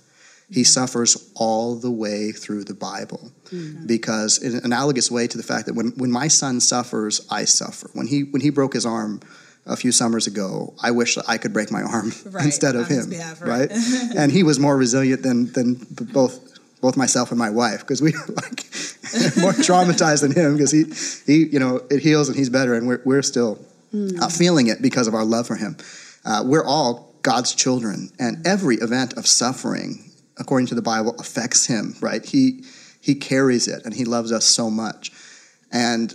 He 0.51 0.65
suffers 0.65 1.31
all 1.35 1.75
the 1.75 1.91
way 1.91 2.33
through 2.33 2.65
the 2.65 2.75
Bible. 2.75 3.31
Mm-hmm. 3.51 3.87
Because 3.87 4.39
in 4.39 4.55
an 4.55 4.65
analogous 4.65 5.11
way 5.11 5.27
to 5.27 5.37
the 5.37 5.43
fact 5.43 5.67
that 5.67 5.75
when, 5.75 5.89
when 5.97 6.11
my 6.11 6.29
son 6.29 6.61
suffers, 6.61 7.27
I 7.31 7.45
suffer. 7.45 7.91
When 7.93 8.07
he 8.07 8.25
when 8.25 8.41
he 8.41 8.51
broke 8.51 8.73
his 8.73 8.87
arm 8.87 9.21
a 9.67 9.77
few 9.77 9.93
summers 9.93 10.27
ago, 10.27 10.75
I 10.83 10.91
wish 10.91 11.17
that 11.17 11.25
I 11.29 11.37
could 11.37 11.53
break 11.53 11.71
my 11.71 11.83
arm 11.83 12.13
right. 12.31 12.45
instead 12.45 12.77
of 12.77 12.89
him. 12.89 13.11
Behalf, 13.11 13.43
right? 13.43 13.71
right? 13.71 13.71
and 14.17 14.33
he 14.33 14.43
was 14.43 14.59
more 14.59 14.77
resilient 14.77 15.23
than 15.23 15.53
than 15.53 15.75
both 15.91 16.59
both 16.81 16.97
myself 16.97 17.31
and 17.31 17.39
my 17.39 17.51
wife 17.51 17.81
because 17.81 18.01
we 18.01 18.13
were 18.13 18.35
like 18.43 18.65
more 19.37 19.53
traumatized 19.53 20.23
than 20.23 20.33
him 20.33 20.55
because 20.55 20.71
he 20.71 20.85
he 21.31 21.47
you 21.47 21.59
know 21.59 21.81
it 21.91 22.01
heals 22.01 22.29
and 22.29 22.37
he's 22.39 22.51
better 22.51 22.75
and 22.75 22.89
we're 22.89 23.03
we're 23.05 23.23
still 23.23 23.59
mm. 23.93 24.21
uh, 24.21 24.29
feeling 24.29 24.69
it 24.69 24.81
because 24.81 25.07
of 25.07 25.15
our 25.15 25.25
love 25.25 25.47
for 25.47 25.57
him. 25.57 25.77
Uh, 26.25 26.43
we're 26.45 26.65
all 26.65 27.15
God's 27.23 27.55
children, 27.55 28.11
and 28.19 28.47
every 28.47 28.77
event 28.77 29.15
of 29.15 29.27
suffering, 29.27 30.11
according 30.39 30.67
to 30.69 30.75
the 30.75 30.83
Bible, 30.83 31.15
affects 31.19 31.67
him, 31.67 31.95
right? 32.01 32.25
He, 32.25 32.65
he 33.01 33.15
carries 33.15 33.69
it, 33.69 33.85
and 33.85 33.95
he 33.95 34.05
loves 34.05 34.33
us 34.33 34.45
so 34.45 34.71
much. 34.71 35.13
And 35.73 36.15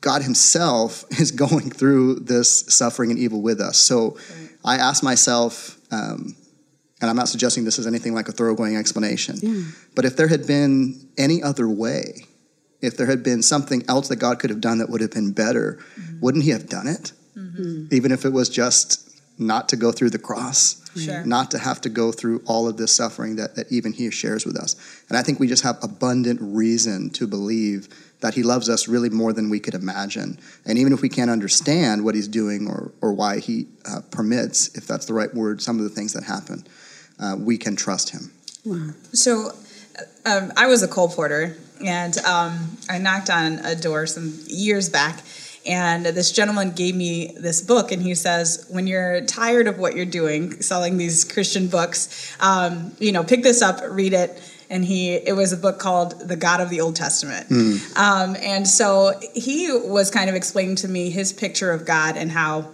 God 0.00 0.22
himself 0.22 1.04
is 1.20 1.30
going 1.30 1.70
through 1.70 2.20
this 2.20 2.64
suffering 2.74 3.10
and 3.10 3.18
evil 3.18 3.42
with 3.42 3.60
us. 3.60 3.78
So. 3.78 4.16
I 4.64 4.76
ask 4.76 5.02
myself, 5.02 5.76
um, 5.90 6.36
and 7.00 7.10
I'm 7.10 7.16
not 7.16 7.26
suggesting 7.28 7.64
this 7.64 7.80
is 7.80 7.86
anything 7.88 8.14
like 8.14 8.28
a 8.28 8.32
thoroughgoing 8.32 8.76
explanation, 8.76 9.34
but 9.96 10.04
if 10.04 10.16
there 10.16 10.28
had 10.28 10.46
been 10.46 11.08
any 11.18 11.42
other 11.42 11.68
way, 11.68 12.26
if 12.80 12.96
there 12.96 13.06
had 13.08 13.24
been 13.24 13.42
something 13.42 13.82
else 13.88 14.06
that 14.06 14.20
God 14.20 14.38
could 14.38 14.50
have 14.50 14.60
done 14.60 14.78
that 14.78 14.88
would 14.88 15.00
have 15.00 15.10
been 15.10 15.32
better, 15.32 15.80
Mm-hmm. 15.98 16.20
wouldn't 16.20 16.44
He 16.44 16.50
have 16.50 16.68
done 16.68 16.86
it? 16.86 17.10
Even 17.92 18.12
if 18.12 18.24
it 18.24 18.32
was 18.32 18.48
just 18.48 19.11
not 19.38 19.68
to 19.70 19.76
go 19.76 19.92
through 19.92 20.10
the 20.10 20.18
cross, 20.18 20.78
Sure. 20.94 21.24
not 21.24 21.50
to 21.52 21.58
have 21.58 21.80
to 21.80 21.88
go 21.88 22.12
through 22.12 22.42
all 22.44 22.68
of 22.68 22.76
this 22.76 22.92
suffering 22.92 23.36
that, 23.36 23.54
that 23.56 23.72
even 23.72 23.92
He 23.92 24.10
shares 24.10 24.44
with 24.44 24.56
us. 24.56 24.76
And 25.08 25.16
I 25.16 25.22
think 25.22 25.40
we 25.40 25.46
just 25.46 25.62
have 25.62 25.78
abundant 25.82 26.38
reason 26.42 27.08
to 27.10 27.26
believe 27.26 27.88
that 28.20 28.34
He 28.34 28.42
loves 28.42 28.68
us 28.68 28.88
really 28.88 29.08
more 29.08 29.32
than 29.32 29.48
we 29.48 29.58
could 29.58 29.74
imagine. 29.74 30.38
And 30.66 30.78
even 30.78 30.92
if 30.92 31.00
we 31.00 31.08
can't 31.08 31.30
understand 31.30 32.04
what 32.04 32.14
He's 32.14 32.28
doing 32.28 32.68
or, 32.68 32.92
or 33.00 33.12
why 33.14 33.38
He 33.38 33.68
uh, 33.86 34.00
permits, 34.10 34.68
if 34.76 34.86
that's 34.86 35.06
the 35.06 35.14
right 35.14 35.34
word, 35.34 35.62
some 35.62 35.78
of 35.78 35.84
the 35.84 35.90
things 35.90 36.12
that 36.12 36.24
happen, 36.24 36.66
uh, 37.18 37.36
we 37.38 37.56
can 37.56 37.74
trust 37.74 38.10
Him. 38.10 38.30
Wow. 38.64 38.90
So, 39.12 39.52
um, 40.24 40.52
I 40.56 40.66
was 40.66 40.82
a 40.82 40.88
colporteur, 40.88 41.56
and 41.84 42.16
um, 42.18 42.76
I 42.88 42.98
knocked 42.98 43.30
on 43.30 43.58
a 43.64 43.74
door 43.74 44.06
some 44.06 44.38
years 44.46 44.88
back, 44.88 45.22
and 45.66 46.04
this 46.06 46.32
gentleman 46.32 46.70
gave 46.70 46.94
me 46.94 47.34
this 47.38 47.60
book, 47.60 47.92
and 47.92 48.02
he 48.02 48.14
says, 48.14 48.66
"When 48.68 48.86
you're 48.86 49.20
tired 49.22 49.66
of 49.68 49.78
what 49.78 49.94
you're 49.94 50.04
doing, 50.04 50.60
selling 50.62 50.96
these 50.96 51.24
Christian 51.24 51.68
books, 51.68 52.34
um, 52.40 52.92
you 52.98 53.12
know, 53.12 53.22
pick 53.24 53.42
this 53.42 53.62
up, 53.62 53.80
read 53.88 54.12
it." 54.12 54.40
And 54.70 54.84
he, 54.84 55.14
it 55.14 55.36
was 55.36 55.52
a 55.52 55.56
book 55.56 55.78
called 55.78 56.28
"The 56.28 56.36
God 56.36 56.60
of 56.60 56.70
the 56.70 56.80
Old 56.80 56.96
Testament," 56.96 57.50
um, 57.96 58.36
and 58.40 58.66
so 58.66 59.12
he 59.34 59.70
was 59.70 60.10
kind 60.10 60.28
of 60.28 60.36
explaining 60.36 60.76
to 60.76 60.88
me 60.88 61.10
his 61.10 61.32
picture 61.32 61.70
of 61.70 61.84
God 61.84 62.16
and 62.16 62.30
how 62.30 62.68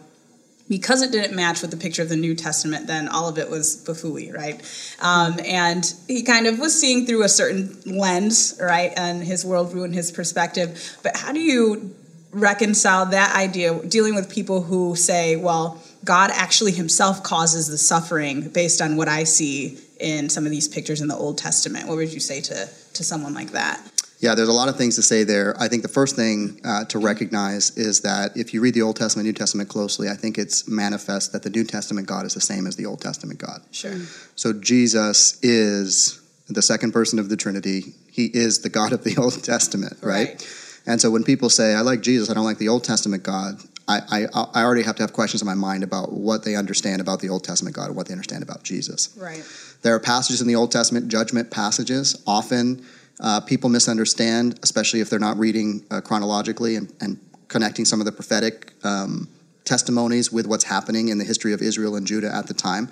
because 0.68 1.02
it 1.02 1.10
didn't 1.10 1.34
match 1.34 1.62
with 1.62 1.70
the 1.70 1.76
picture 1.76 2.02
of 2.02 2.08
the 2.08 2.16
New 2.16 2.34
Testament, 2.34 2.86
then 2.86 3.08
all 3.08 3.28
of 3.28 3.38
it 3.38 3.48
was 3.48 3.82
bafooey, 3.86 4.34
right? 4.34 4.60
Um, 5.00 5.40
and 5.44 5.94
he 6.06 6.22
kind 6.22 6.46
of 6.46 6.58
was 6.58 6.78
seeing 6.78 7.06
through 7.06 7.22
a 7.22 7.28
certain 7.28 7.74
lens, 7.86 8.58
right, 8.60 8.92
and 8.96 9.24
his 9.24 9.44
worldview 9.44 9.84
and 9.84 9.94
his 9.94 10.12
perspective. 10.12 10.98
But 11.02 11.16
how 11.16 11.32
do 11.32 11.40
you 11.40 11.94
reconcile 12.30 13.06
that 13.06 13.34
idea 13.34 13.78
dealing 13.86 14.14
with 14.14 14.30
people 14.30 14.62
who 14.62 14.94
say, 14.96 15.36
well, 15.36 15.82
God 16.04 16.30
actually 16.32 16.72
himself 16.72 17.22
causes 17.22 17.68
the 17.68 17.78
suffering 17.78 18.48
based 18.50 18.80
on 18.80 18.96
what 18.96 19.08
I 19.08 19.24
see 19.24 19.78
in 20.00 20.28
some 20.28 20.44
of 20.44 20.50
these 20.50 20.68
pictures 20.68 21.00
in 21.00 21.08
the 21.08 21.16
Old 21.16 21.38
Testament? 21.38 21.88
What 21.88 21.96
would 21.96 22.12
you 22.12 22.20
say 22.20 22.40
to, 22.42 22.68
to 22.94 23.04
someone 23.04 23.34
like 23.34 23.52
that? 23.52 23.80
Yeah, 24.20 24.34
there's 24.34 24.48
a 24.48 24.52
lot 24.52 24.68
of 24.68 24.76
things 24.76 24.96
to 24.96 25.02
say 25.02 25.22
there. 25.22 25.54
I 25.60 25.68
think 25.68 25.82
the 25.82 25.88
first 25.88 26.16
thing 26.16 26.60
uh, 26.64 26.84
to 26.86 26.98
recognize 26.98 27.76
is 27.76 28.00
that 28.00 28.36
if 28.36 28.52
you 28.52 28.60
read 28.60 28.74
the 28.74 28.82
Old 28.82 28.96
Testament, 28.96 29.26
New 29.26 29.32
Testament 29.32 29.68
closely, 29.68 30.08
I 30.08 30.14
think 30.14 30.38
it's 30.38 30.66
manifest 30.66 31.32
that 31.32 31.44
the 31.44 31.50
New 31.50 31.62
Testament 31.62 32.08
God 32.08 32.26
is 32.26 32.34
the 32.34 32.40
same 32.40 32.66
as 32.66 32.74
the 32.74 32.84
Old 32.84 33.00
Testament 33.00 33.38
God. 33.38 33.62
Sure. 33.70 33.96
So 34.34 34.52
Jesus 34.52 35.38
is 35.42 36.20
the 36.48 36.62
second 36.62 36.92
person 36.92 37.20
of 37.20 37.28
the 37.28 37.36
Trinity. 37.36 37.94
He 38.10 38.26
is 38.26 38.60
the 38.60 38.68
God 38.68 38.92
of 38.92 39.04
the 39.04 39.16
Old 39.18 39.42
Testament, 39.44 39.98
right? 40.02 40.28
Right. 40.30 40.67
And 40.88 41.00
so 41.00 41.10
when 41.10 41.22
people 41.22 41.50
say, 41.50 41.74
I 41.74 41.82
like 41.82 42.00
Jesus, 42.00 42.30
I 42.30 42.34
don't 42.34 42.46
like 42.46 42.56
the 42.56 42.70
Old 42.70 42.82
Testament 42.82 43.22
God, 43.22 43.60
I, 43.86 44.00
I, 44.10 44.26
I 44.54 44.62
already 44.64 44.82
have 44.82 44.96
to 44.96 45.02
have 45.02 45.12
questions 45.12 45.42
in 45.42 45.46
my 45.46 45.54
mind 45.54 45.84
about 45.84 46.12
what 46.12 46.44
they 46.44 46.56
understand 46.56 47.02
about 47.02 47.20
the 47.20 47.28
Old 47.28 47.44
Testament 47.44 47.76
God 47.76 47.88
and 47.88 47.96
what 47.96 48.08
they 48.08 48.14
understand 48.14 48.42
about 48.42 48.62
Jesus. 48.62 49.14
Right. 49.16 49.44
There 49.82 49.94
are 49.94 50.00
passages 50.00 50.40
in 50.40 50.48
the 50.48 50.56
Old 50.56 50.72
Testament, 50.72 51.08
judgment 51.08 51.50
passages. 51.50 52.20
Often 52.26 52.86
uh, 53.20 53.42
people 53.42 53.68
misunderstand, 53.68 54.58
especially 54.62 55.00
if 55.00 55.10
they're 55.10 55.18
not 55.18 55.36
reading 55.36 55.84
uh, 55.90 56.00
chronologically 56.00 56.76
and, 56.76 56.90
and 57.00 57.18
connecting 57.48 57.84
some 57.84 58.00
of 58.00 58.06
the 58.06 58.12
prophetic 58.12 58.72
um, 58.82 59.28
testimonies 59.64 60.32
with 60.32 60.46
what's 60.46 60.64
happening 60.64 61.08
in 61.08 61.18
the 61.18 61.24
history 61.24 61.52
of 61.52 61.60
Israel 61.60 61.96
and 61.96 62.06
Judah 62.06 62.34
at 62.34 62.46
the 62.46 62.54
time. 62.54 62.88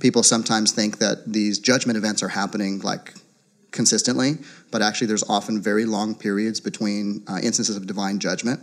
People 0.00 0.22
sometimes 0.22 0.72
think 0.72 0.98
that 0.98 1.32
these 1.32 1.58
judgment 1.58 1.96
events 1.96 2.22
are 2.22 2.28
happening 2.28 2.80
like 2.80 3.14
consistently, 3.70 4.38
but 4.70 4.82
actually 4.82 5.06
there's 5.06 5.22
often 5.28 5.60
very 5.60 5.84
long 5.84 6.14
periods 6.14 6.60
between 6.60 7.22
uh, 7.28 7.38
instances 7.42 7.76
of 7.76 7.86
divine 7.86 8.18
judgment. 8.18 8.60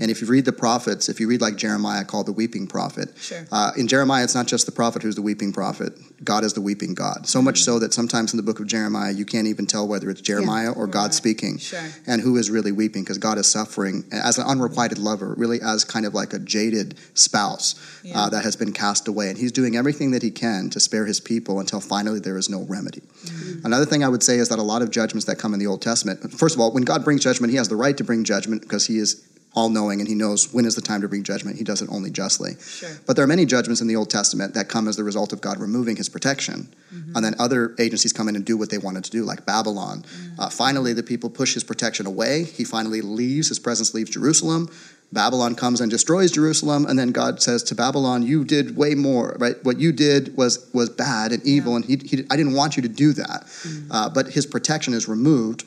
And 0.00 0.10
if 0.10 0.20
you 0.20 0.26
read 0.26 0.44
the 0.44 0.52
prophets, 0.52 1.08
if 1.08 1.20
you 1.20 1.28
read 1.28 1.40
like 1.40 1.56
Jeremiah 1.56 2.04
called 2.04 2.26
the 2.26 2.32
weeping 2.32 2.66
prophet, 2.66 3.10
Sure. 3.18 3.46
uh, 3.52 3.70
in 3.76 3.86
Jeremiah 3.86 4.24
it's 4.24 4.34
not 4.34 4.46
just 4.46 4.66
the 4.66 4.72
prophet 4.72 5.02
who's 5.02 5.14
the 5.14 5.22
weeping 5.22 5.52
prophet. 5.52 5.92
God 6.24 6.44
is 6.44 6.54
the 6.54 6.60
weeping 6.60 6.94
God. 6.94 7.26
So 7.28 7.40
much 7.40 7.62
so 7.62 7.78
that 7.78 7.94
sometimes 7.94 8.32
in 8.32 8.36
the 8.36 8.42
book 8.42 8.58
of 8.60 8.66
Jeremiah 8.66 9.12
you 9.12 9.24
can't 9.24 9.46
even 9.46 9.66
tell 9.66 9.86
whether 9.86 10.10
it's 10.10 10.20
Jeremiah 10.20 10.70
or 10.72 10.86
God 10.86 11.04
Right. 11.06 11.14
speaking 11.14 11.58
Sure. 11.58 11.80
and 12.06 12.20
who 12.20 12.36
is 12.36 12.50
really 12.50 12.72
weeping 12.72 13.04
because 13.04 13.18
God 13.18 13.38
is 13.38 13.46
suffering 13.46 14.04
as 14.10 14.38
an 14.38 14.46
unrequited 14.46 14.98
lover, 14.98 15.34
really 15.36 15.60
as 15.62 15.84
kind 15.84 16.04
of 16.04 16.14
like 16.14 16.32
a 16.32 16.38
jaded 16.40 16.96
spouse 17.14 17.74
Yeah. 18.02 18.18
uh, 18.22 18.28
that 18.30 18.44
has 18.44 18.56
been 18.56 18.72
cast 18.72 19.06
away. 19.08 19.28
And 19.30 19.38
he's 19.38 19.52
doing 19.52 19.76
everything 19.76 20.10
that 20.12 20.22
he 20.22 20.30
can 20.30 20.68
to 20.70 20.80
spare 20.80 21.06
his 21.06 21.20
people 21.20 21.60
until 21.60 21.80
finally 21.80 22.18
there 22.20 22.36
is 22.38 22.48
no 22.50 22.62
remedy. 22.62 23.02
Mm-hmm. 23.24 23.66
Another 23.66 23.84
thing 23.86 24.02
I 24.04 24.08
would 24.08 24.22
say 24.22 24.38
is 24.38 24.48
that 24.48 24.58
a 24.58 24.62
lot 24.62 24.82
of 24.82 24.90
judgments 24.90 25.26
that 25.26 25.36
come 25.38 25.45
in 25.52 25.60
the 25.60 25.66
Old 25.66 25.82
Testament, 25.82 26.32
first 26.32 26.54
of 26.54 26.60
all, 26.60 26.72
when 26.72 26.84
God 26.84 27.04
brings 27.04 27.22
judgment, 27.22 27.50
he 27.50 27.56
has 27.56 27.68
the 27.68 27.76
right 27.76 27.96
to 27.96 28.04
bring 28.04 28.24
judgment 28.24 28.62
because 28.62 28.86
he 28.86 28.98
is 28.98 29.26
all 29.56 29.70
knowing 29.70 30.00
and 30.00 30.08
he 30.08 30.14
knows 30.14 30.52
when 30.52 30.66
is 30.66 30.74
the 30.74 30.82
time 30.82 31.00
to 31.00 31.08
bring 31.08 31.22
judgment. 31.22 31.56
He 31.56 31.64
does 31.64 31.80
it 31.80 31.88
only 31.90 32.10
justly. 32.10 32.56
Sure. 32.60 32.90
But 33.06 33.16
there 33.16 33.24
are 33.24 33.28
many 33.28 33.46
judgments 33.46 33.80
in 33.80 33.88
the 33.88 33.96
Old 33.96 34.10
Testament 34.10 34.52
that 34.52 34.68
come 34.68 34.86
as 34.86 34.96
the 34.96 35.04
result 35.04 35.32
of 35.32 35.40
God 35.40 35.58
removing 35.58 35.96
his 35.96 36.10
protection. 36.10 36.68
And 37.14 37.24
then 37.24 37.34
other 37.38 37.74
agencies 37.78 38.12
come 38.12 38.28
in 38.28 38.36
and 38.36 38.44
do 38.44 38.56
what 38.56 38.70
they 38.70 38.78
wanted 38.78 39.04
to 39.04 39.10
do, 39.10 39.24
like 39.24 39.44
Babylon. 39.46 40.04
Uh, 40.38 40.50
finally, 40.50 40.92
the 40.92 41.02
people 41.02 41.30
push 41.30 41.54
his 41.54 41.64
protection 41.64 42.06
away. 42.06 42.44
He 42.44 42.64
finally 42.64 43.00
leaves, 43.00 43.48
his 43.48 43.58
presence 43.58 43.94
leaves 43.94 44.10
Jerusalem. 44.10 44.70
Babylon 45.12 45.54
comes 45.54 45.80
and 45.80 45.90
destroys 45.90 46.32
Jerusalem, 46.32 46.84
and 46.86 46.98
then 46.98 47.12
God 47.12 47.40
says 47.40 47.62
to 47.64 47.74
Babylon, 47.74 48.22
"You 48.22 48.44
did 48.44 48.76
way 48.76 48.94
more. 48.94 49.36
Right? 49.38 49.56
What 49.64 49.78
you 49.78 49.92
did 49.92 50.36
was 50.36 50.68
was 50.72 50.90
bad 50.90 51.32
and 51.32 51.42
evil, 51.44 51.76
and 51.76 51.84
he, 51.84 51.96
he, 51.96 52.24
I 52.30 52.36
didn't 52.36 52.54
want 52.54 52.76
you 52.76 52.82
to 52.82 52.88
do 52.88 53.12
that." 53.12 53.46
Uh, 53.90 54.08
but 54.08 54.28
His 54.28 54.46
protection 54.46 54.94
is 54.94 55.08
removed, 55.08 55.64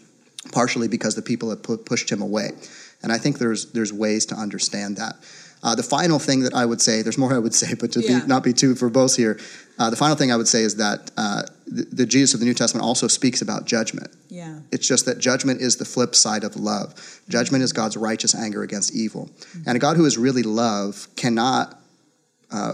partially 0.52 0.88
because 0.88 1.16
the 1.16 1.22
people 1.22 1.50
have 1.50 1.64
pu- 1.64 1.78
pushed 1.78 2.12
him 2.12 2.22
away. 2.22 2.52
And 3.02 3.12
I 3.12 3.18
think 3.18 3.38
there's 3.40 3.72
there's 3.72 3.94
ways 3.94 4.26
to 4.28 4.36
understand 4.36 4.98
that. 4.98 5.16
Uh, 5.62 5.76
the 5.76 5.84
final 5.84 6.20
thing 6.20 6.42
that 6.42 6.54
I 6.54 6.66
would 6.66 6.82
say, 6.82 7.02
there's 7.02 7.18
more 7.18 7.34
I 7.34 7.38
would 7.40 7.54
say, 7.54 7.74
but 7.80 7.92
to 7.94 8.02
Yeah. 8.02 8.22
be, 8.22 8.28
not 8.28 8.44
be 8.44 8.54
too 8.54 8.74
verbose 8.76 9.16
here, 9.18 9.40
uh, 9.78 9.90
the 9.90 9.96
final 9.96 10.16
thing 10.16 10.32
I 10.32 10.36
would 10.38 10.48
say 10.48 10.64
is 10.64 10.76
that 10.76 11.12
uh, 11.18 11.44
the, 11.68 11.84
the 11.84 12.06
Jesus 12.06 12.34
of 12.34 12.40
the 12.40 12.46
New 12.46 12.54
Testament 12.54 12.86
also 12.86 13.08
speaks 13.08 13.42
about 13.42 13.66
judgment. 13.66 14.10
Yeah. 14.30 14.60
It's 14.72 14.88
just 14.88 15.06
that 15.06 15.20
judgment 15.20 15.62
is 15.62 15.78
the 15.78 15.86
flip 15.86 16.16
side 16.16 16.44
of 16.44 16.56
love. 16.56 17.22
Judgment 17.30 17.64
is 17.64 17.74
God's 17.74 17.98
righteous 17.98 18.36
anger 18.36 18.64
against 18.64 18.94
evil. 18.94 19.30
And 19.66 19.76
a 19.76 19.80
God 19.80 19.98
who 19.98 20.06
is 20.06 20.18
really 20.18 20.44
love 20.44 21.08
cannot 21.16 21.80
uh, 22.52 22.74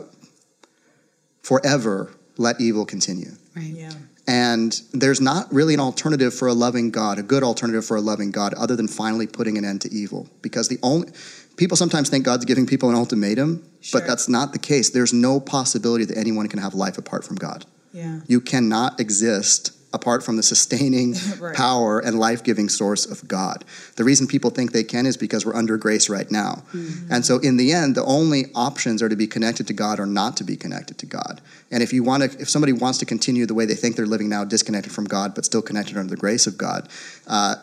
forever 1.43 2.11
let 2.37 2.59
evil 2.59 2.85
continue. 2.85 3.31
Right. 3.55 3.65
Yeah. 3.65 3.91
And 4.27 4.81
there's 4.91 5.21
not 5.21 5.53
really 5.53 5.75
an 5.75 5.79
alternative 5.79 6.33
for 6.33 6.47
a 6.47 6.53
loving 6.53 6.89
God, 6.89 7.19
a 7.19 7.23
good 7.23 7.43
alternative 7.43 7.85
for 7.85 7.95
a 7.97 8.01
loving 8.01 8.31
God, 8.31 8.55
other 8.55 8.75
than 8.75 8.87
finally 8.87 9.27
putting 9.27 9.57
an 9.57 9.63
end 9.65 9.81
to 9.81 9.93
evil. 9.93 10.27
Because 10.41 10.67
the 10.67 10.79
only 10.81 11.09
people 11.57 11.77
sometimes 11.77 12.09
think 12.09 12.25
God's 12.25 12.45
giving 12.45 12.65
people 12.65 12.89
an 12.89 12.95
ultimatum, 12.95 13.63
Sure. 13.81 14.01
but 14.01 14.07
that's 14.07 14.27
not 14.27 14.51
the 14.53 14.59
case. 14.59 14.89
There's 14.89 15.13
no 15.13 15.39
possibility 15.39 16.05
that 16.05 16.17
anyone 16.17 16.47
can 16.47 16.59
have 16.59 16.73
life 16.73 16.97
apart 16.97 17.23
from 17.23 17.35
God. 17.37 17.65
Yeah. 17.93 18.19
You 18.27 18.41
cannot 18.41 18.99
exist 18.99 19.71
apart 19.93 20.21
from 20.23 20.35
the 20.35 20.43
sustaining 20.43 21.15
Right. 21.39 21.55
power 21.55 21.99
and 21.99 22.19
life 22.19 22.43
giving 22.43 22.67
source 22.67 23.05
of 23.05 23.25
God. 23.29 23.63
The 23.95 24.03
reason 24.03 24.27
people 24.27 24.49
think 24.49 24.73
they 24.73 24.83
can 24.83 25.05
is 25.05 25.15
because 25.15 25.45
we're 25.45 25.55
under 25.55 25.77
grace 25.77 26.09
right 26.09 26.29
now. 26.29 26.63
Mm-hmm. 26.73 27.13
And 27.13 27.25
so, 27.25 27.37
in 27.39 27.55
the 27.55 27.71
end, 27.71 27.95
the 27.95 28.03
only 28.03 28.47
options 28.53 29.01
are 29.01 29.07
to 29.07 29.15
be 29.15 29.25
connected 29.27 29.67
to 29.67 29.73
God 29.73 29.99
or 30.01 30.05
not 30.05 30.35
to 30.37 30.43
be 30.43 30.57
connected 30.57 30.97
to 30.97 31.05
God. 31.05 31.39
And 31.71 31.81
if 31.81 31.93
you 31.93 32.03
want 32.03 32.23
to, 32.29 32.41
if 32.41 32.49
somebody 32.49 32.73
wants 32.73 32.97
to 32.99 33.05
continue 33.05 33.45
the 33.45 33.53
way 33.53 33.65
they 33.65 33.75
think 33.75 33.95
they're 33.95 34.05
living 34.05 34.27
now, 34.27 34.43
disconnected 34.43 34.91
from 34.91 35.05
God, 35.05 35.33
but 35.33 35.45
still 35.45 35.61
connected 35.61 35.95
under 35.95 36.09
the 36.09 36.17
grace 36.19 36.45
of 36.45 36.57
God, 36.57 36.89
uh, 37.27 37.55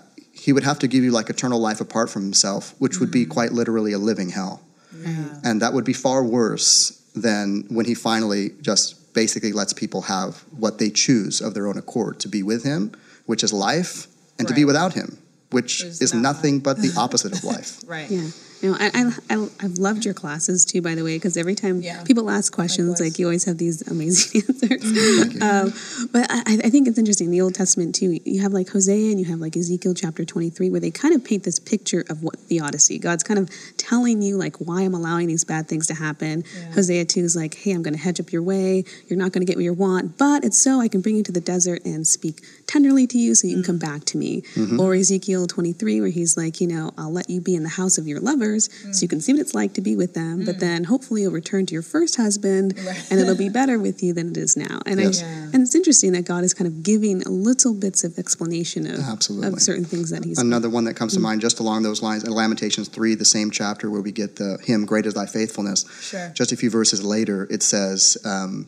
he 0.43 0.53
would 0.53 0.65
have 0.65 0.81
to 0.81 0.89
give 0.89 1.05
you 1.05 1.13
like 1.13 1.31
eternal 1.31 1.61
life 1.61 1.81
apart 1.81 2.11
from 2.11 2.23
himself, 2.23 2.75
which 2.81 2.99
would 2.99 3.13
be 3.13 3.25
mm. 3.25 3.29
quite 3.29 3.53
literally 3.53 3.93
a 3.93 3.99
living 3.99 4.31
hell. 4.31 4.61
Yeah. 4.93 5.39
And 5.45 5.63
that 5.63 5.73
would 5.73 5.85
be 5.85 5.93
far 5.93 6.25
worse 6.25 7.01
than 7.15 7.65
when 7.69 7.87
he 7.87 7.95
finally 7.95 8.51
just 8.61 9.15
basically 9.15 9.53
lets 9.53 9.73
people 9.73 10.03
have 10.03 10.39
what 10.59 10.81
they 10.81 10.91
choose 10.91 11.41
of 11.41 11.55
their 11.55 11.69
own 11.69 11.79
accord 11.79 12.19
to 12.21 12.29
be 12.29 12.43
with 12.43 12.65
him, 12.65 12.91
which 13.27 13.45
is 13.45 13.53
life, 13.53 14.09
and 14.37 14.49
to 14.49 14.55
be 14.55 14.65
without 14.65 14.95
him, 14.95 15.17
which 15.53 15.85
Is 15.85 16.03
is 16.03 16.13
not 16.13 16.23
nothing 16.23 16.59
but 16.59 16.79
the 16.79 16.93
opposite 16.99 17.33
of 17.33 17.45
life. 17.45 17.79
Right. 17.87 18.11
Yeah. 18.11 18.31
No, 18.63 18.75
I, 18.79 18.91
I, 18.95 19.35
I, 19.37 19.49
I've 19.61 19.79
loved 19.79 20.05
your 20.05 20.15
classes 20.15 20.65
too, 20.65 20.81
by 20.83 20.95
the 20.95 21.03
way, 21.03 21.17
because 21.17 21.37
every 21.37 21.55
time 21.55 21.81
Yeah. 21.83 22.03
people 22.05 22.31
ask 22.31 22.53
questions, 22.53 23.01
like 23.01 23.19
you 23.19 23.27
always 23.27 23.45
have 23.45 23.59
these 23.59 23.83
amazing 23.89 24.43
answers. 24.49 25.39
Um, 25.43 25.73
but 26.13 26.27
I, 26.31 26.59
I 26.65 26.71
think 26.71 26.87
it's 26.87 26.99
interesting. 26.99 27.31
The 27.31 27.41
Old 27.41 27.55
Testament 27.55 27.95
too. 27.95 28.21
You 28.25 28.43
have 28.43 28.53
like 28.53 28.69
Hosea 28.69 29.11
and 29.11 29.19
you 29.19 29.27
have 29.27 29.41
like 29.41 29.57
Ezekiel 29.57 29.95
chapter 29.95 30.25
twenty 30.25 30.51
three, 30.51 30.71
where 30.71 30.79
they 30.81 30.91
kind 30.91 31.15
of 31.15 31.25
paint 31.25 31.43
this 31.45 31.59
picture 31.59 32.05
of 32.09 32.23
what 32.23 32.39
theodicy. 32.39 32.99
God's 32.99 33.25
kind 33.25 33.39
of 33.41 33.51
telling 33.77 34.23
you 34.23 34.37
like 34.37 34.57
why 34.59 34.83
I'm 34.83 34.95
allowing 34.95 35.27
these 35.27 35.45
bad 35.45 35.69
things 35.69 35.87
to 35.89 35.95
happen. 35.95 36.45
Yeah. 36.57 36.73
Hosea 36.73 37.05
two 37.07 37.21
is 37.21 37.35
like, 37.35 37.55
hey, 37.55 37.73
I'm 37.73 37.83
going 37.83 37.95
to 37.95 38.01
hedge 38.01 38.21
up 38.21 38.33
your 38.33 38.43
way. 38.43 38.85
You're 39.09 39.19
not 39.19 39.33
going 39.33 39.45
to 39.45 39.51
get 39.51 39.57
what 39.57 39.65
you 39.65 39.73
want, 39.73 40.17
but 40.19 40.45
it's 40.45 40.63
so 40.63 40.81
I 40.81 40.87
can 40.89 41.01
bring 41.01 41.17
you 41.17 41.23
to 41.25 41.33
the 41.33 41.41
desert 41.41 41.85
and 41.85 42.07
speak 42.07 42.43
tenderly 42.67 43.07
to 43.09 43.19
you, 43.19 43.35
so 43.35 43.49
you 43.49 43.55
can 43.55 43.65
come 43.65 43.79
back 43.79 44.05
to 44.07 44.19
me. 44.19 44.43
Or 44.79 44.95
Ezekiel 44.95 45.47
twenty 45.49 45.73
three, 45.73 46.01
where 46.01 46.11
he's 46.11 46.37
like, 46.37 46.61
you 46.61 46.69
know, 46.69 46.93
I'll 46.97 47.13
let 47.13 47.29
you 47.29 47.41
be 47.41 47.55
in 47.57 47.63
the 47.65 47.69
house 47.81 47.99
of 47.99 48.07
your 48.07 48.21
lover 48.21 48.52
others 48.53 48.69
so 48.93 49.03
you 49.03 49.09
can 49.09 49.21
see 49.21 49.33
what 49.33 49.41
it's 49.41 49.55
like 49.55 49.75
to 49.75 49.81
be 49.81 49.97
with 49.97 50.15
them. 50.15 50.45
But 50.45 50.61
then 50.61 50.85
hopefully 50.85 51.23
you'll 51.23 51.33
return 51.33 51.67
to 51.67 51.73
your 51.73 51.83
first 51.83 52.17
husband 52.17 52.79
and 53.11 53.21
it'll 53.21 53.37
be 53.37 53.49
better 53.49 53.79
with 53.79 54.03
you 54.03 54.13
than 54.13 54.31
it 54.31 54.37
is 54.37 54.57
now. 54.57 54.81
And 54.87 55.01
Yes. 55.01 55.23
I, 55.23 55.27
Yeah. 55.27 55.51
and 55.53 55.63
it's 55.63 55.75
interesting 55.75 56.13
that 56.13 56.25
God 56.25 56.45
is 56.45 56.55
kind 56.55 56.69
of 56.69 56.83
giving 56.83 57.21
little 57.27 57.75
bits 57.75 58.05
of 58.05 58.19
explanation 58.19 58.87
of, 58.87 59.01
Absolutely. 59.01 59.49
of 59.49 59.61
certain 59.61 59.85
things 59.85 60.11
that 60.11 60.25
He's 60.25 60.39
Another 60.39 60.69
one 60.71 60.85
that 60.85 60.95
comes 60.95 61.15
to 61.15 61.21
mind 61.21 61.41
just 61.41 61.59
along 61.61 61.83
those 61.83 62.03
lines 62.03 62.25
in 62.25 62.31
Lamentations 62.33 62.89
3, 62.89 63.15
the 63.15 63.25
same 63.25 63.51
chapter 63.51 63.91
where 63.91 64.01
we 64.03 64.13
get 64.13 64.37
the 64.37 64.59
hymn, 64.65 64.85
Great 64.87 65.07
is 65.07 65.15
Thy 65.15 65.27
Faithfulness. 65.27 65.85
Sure. 66.01 66.31
Just 66.35 66.53
a 66.53 66.57
few 66.57 66.71
verses 66.71 67.03
later, 67.03 67.47
it 67.51 67.63
says, 67.63 68.17
um, 68.25 68.67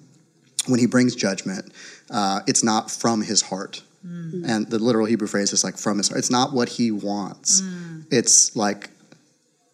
when 0.66 0.80
he 0.80 0.86
brings 0.86 1.14
judgment, 1.14 1.72
uh, 2.10 2.40
it's 2.46 2.62
not 2.64 2.90
from 2.90 3.22
his 3.22 3.42
heart. 3.42 3.82
And 4.06 4.66
the 4.68 4.78
literal 4.78 5.06
Hebrew 5.06 5.26
phrase 5.28 5.54
is 5.54 5.64
like 5.64 5.78
from 5.78 5.96
his 5.96 6.08
heart. 6.08 6.18
It's 6.18 6.30
not 6.30 6.52
what 6.52 6.68
he 6.68 6.90
wants. 6.90 7.62
It's 8.10 8.54
like 8.54 8.90
What 8.90 8.93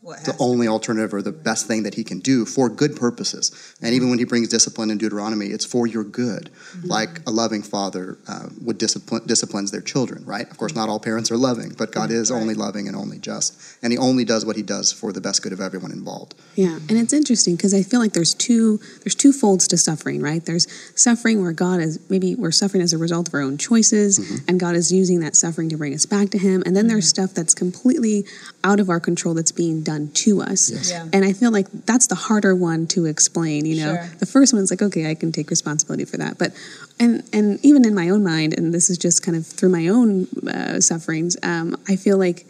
the 0.03 0.35
only 0.41 0.67
alternative 0.67 1.13
or 1.13 1.21
the 1.21 1.33
best 1.33 1.67
thing 1.67 1.83
that 1.83 1.95
he 1.95 2.03
can 2.03 2.21
do 2.21 2.47
for 2.47 2.71
good 2.71 2.97
purposes. 2.97 3.75
And 3.83 3.95
even 3.95 4.09
when 4.09 4.19
he 4.19 4.25
brings 4.25 4.49
discipline 4.49 4.91
in 4.91 4.97
Deuteronomy, 4.97 5.47
it's 5.47 5.67
for 5.67 5.87
your 5.87 6.05
good. 6.05 6.51
Mm-hmm. 6.73 6.89
Like 6.89 7.21
a 7.27 7.31
loving 7.31 7.63
father 7.63 8.19
uh, 8.27 8.49
would 8.63 8.79
discipline 8.79 9.27
disciplines 9.27 9.71
their 9.71 9.83
children, 9.83 10.25
right? 10.25 10.51
Of 10.51 10.57
course, 10.57 10.75
not 10.75 10.89
all 10.89 11.01
parents 11.01 11.31
are 11.31 11.37
loving, 11.37 11.75
but 11.77 11.93
God 11.93 12.11
is 12.11 12.31
only 12.31 12.55
loving 12.55 12.89
and 12.89 12.97
only 12.97 13.19
just, 13.19 13.61
and 13.83 13.93
He 13.93 13.99
only 13.99 14.25
does 14.25 14.47
what 14.47 14.57
He 14.57 14.63
does 14.63 14.91
for 14.91 15.13
the 15.13 15.21
best 15.21 15.43
good 15.43 15.53
of 15.53 15.61
everyone 15.61 15.93
involved. 15.93 16.35
Yeah, 16.55 16.77
and 16.89 16.93
it's 16.93 17.13
interesting 17.13 17.57
because 17.57 17.75
I 17.75 17.83
feel 17.83 18.01
like 18.01 18.15
there's 18.15 18.35
two 18.35 18.79
there's 19.05 19.15
two 19.15 19.33
folds 19.33 19.69
to 19.69 19.77
suffering, 19.77 20.23
right? 20.23 20.45
There's 20.45 20.67
suffering 20.99 21.43
where 21.43 21.53
God 21.53 21.81
is 21.81 22.01
maybe 22.09 22.35
we're 22.35 22.53
suffering 22.53 22.83
as 22.83 22.95
a 22.95 22.99
result 22.99 23.29
of 23.29 23.35
our 23.35 23.43
own 23.43 23.59
choices, 23.59 24.19
mm-hmm. 24.19 24.49
and 24.49 24.59
God 24.59 24.77
is 24.77 24.91
using 24.91 25.21
that 25.21 25.37
suffering 25.37 25.69
to 25.69 25.77
bring 25.77 25.93
us 25.93 26.07
back 26.07 26.31
to 26.31 26.39
Him. 26.39 26.63
And 26.65 26.75
then 26.75 26.87
there's 26.87 27.05
mm-hmm. 27.05 27.25
stuff 27.25 27.35
that's 27.35 27.55
completely 27.55 28.25
out 28.65 28.81
of 28.81 28.89
our 28.89 29.01
control 29.01 29.35
that's 29.35 29.53
being 29.53 29.83
done 29.83 29.90
to 29.99 30.43
us. 30.43 30.71
Yes. 30.71 30.91
Yeah. 30.91 31.07
And 31.13 31.25
I 31.25 31.33
feel 31.33 31.51
like 31.51 31.67
that's 31.87 32.07
the 32.07 32.15
harder 32.15 32.55
one 32.55 32.87
to 32.89 33.07
explain. 33.07 33.67
You 33.67 33.77
know, 33.85 33.95
Sure. 33.95 34.11
the 34.19 34.27
first 34.27 34.53
one 34.53 34.63
is 34.63 34.71
like, 34.71 34.83
okay, 34.83 35.11
I 35.11 35.15
can 35.15 35.33
take 35.33 35.51
responsibility 35.51 36.05
for 36.05 36.17
that, 36.19 36.39
but 36.39 36.53
and 36.99 37.23
and 37.33 37.59
even 37.63 37.85
in 37.85 37.95
my 37.95 38.09
own 38.09 38.23
mind, 38.25 38.55
and 38.57 38.73
this 38.75 38.91
is 38.91 38.99
just 38.99 39.23
kind 39.23 39.37
of 39.37 39.47
through 39.47 39.71
my 39.71 39.89
own 39.89 40.27
uh, 40.47 40.81
sufferings, 40.81 41.37
um, 41.43 41.77
I 41.89 41.97
feel 41.97 42.19
like. 42.19 42.47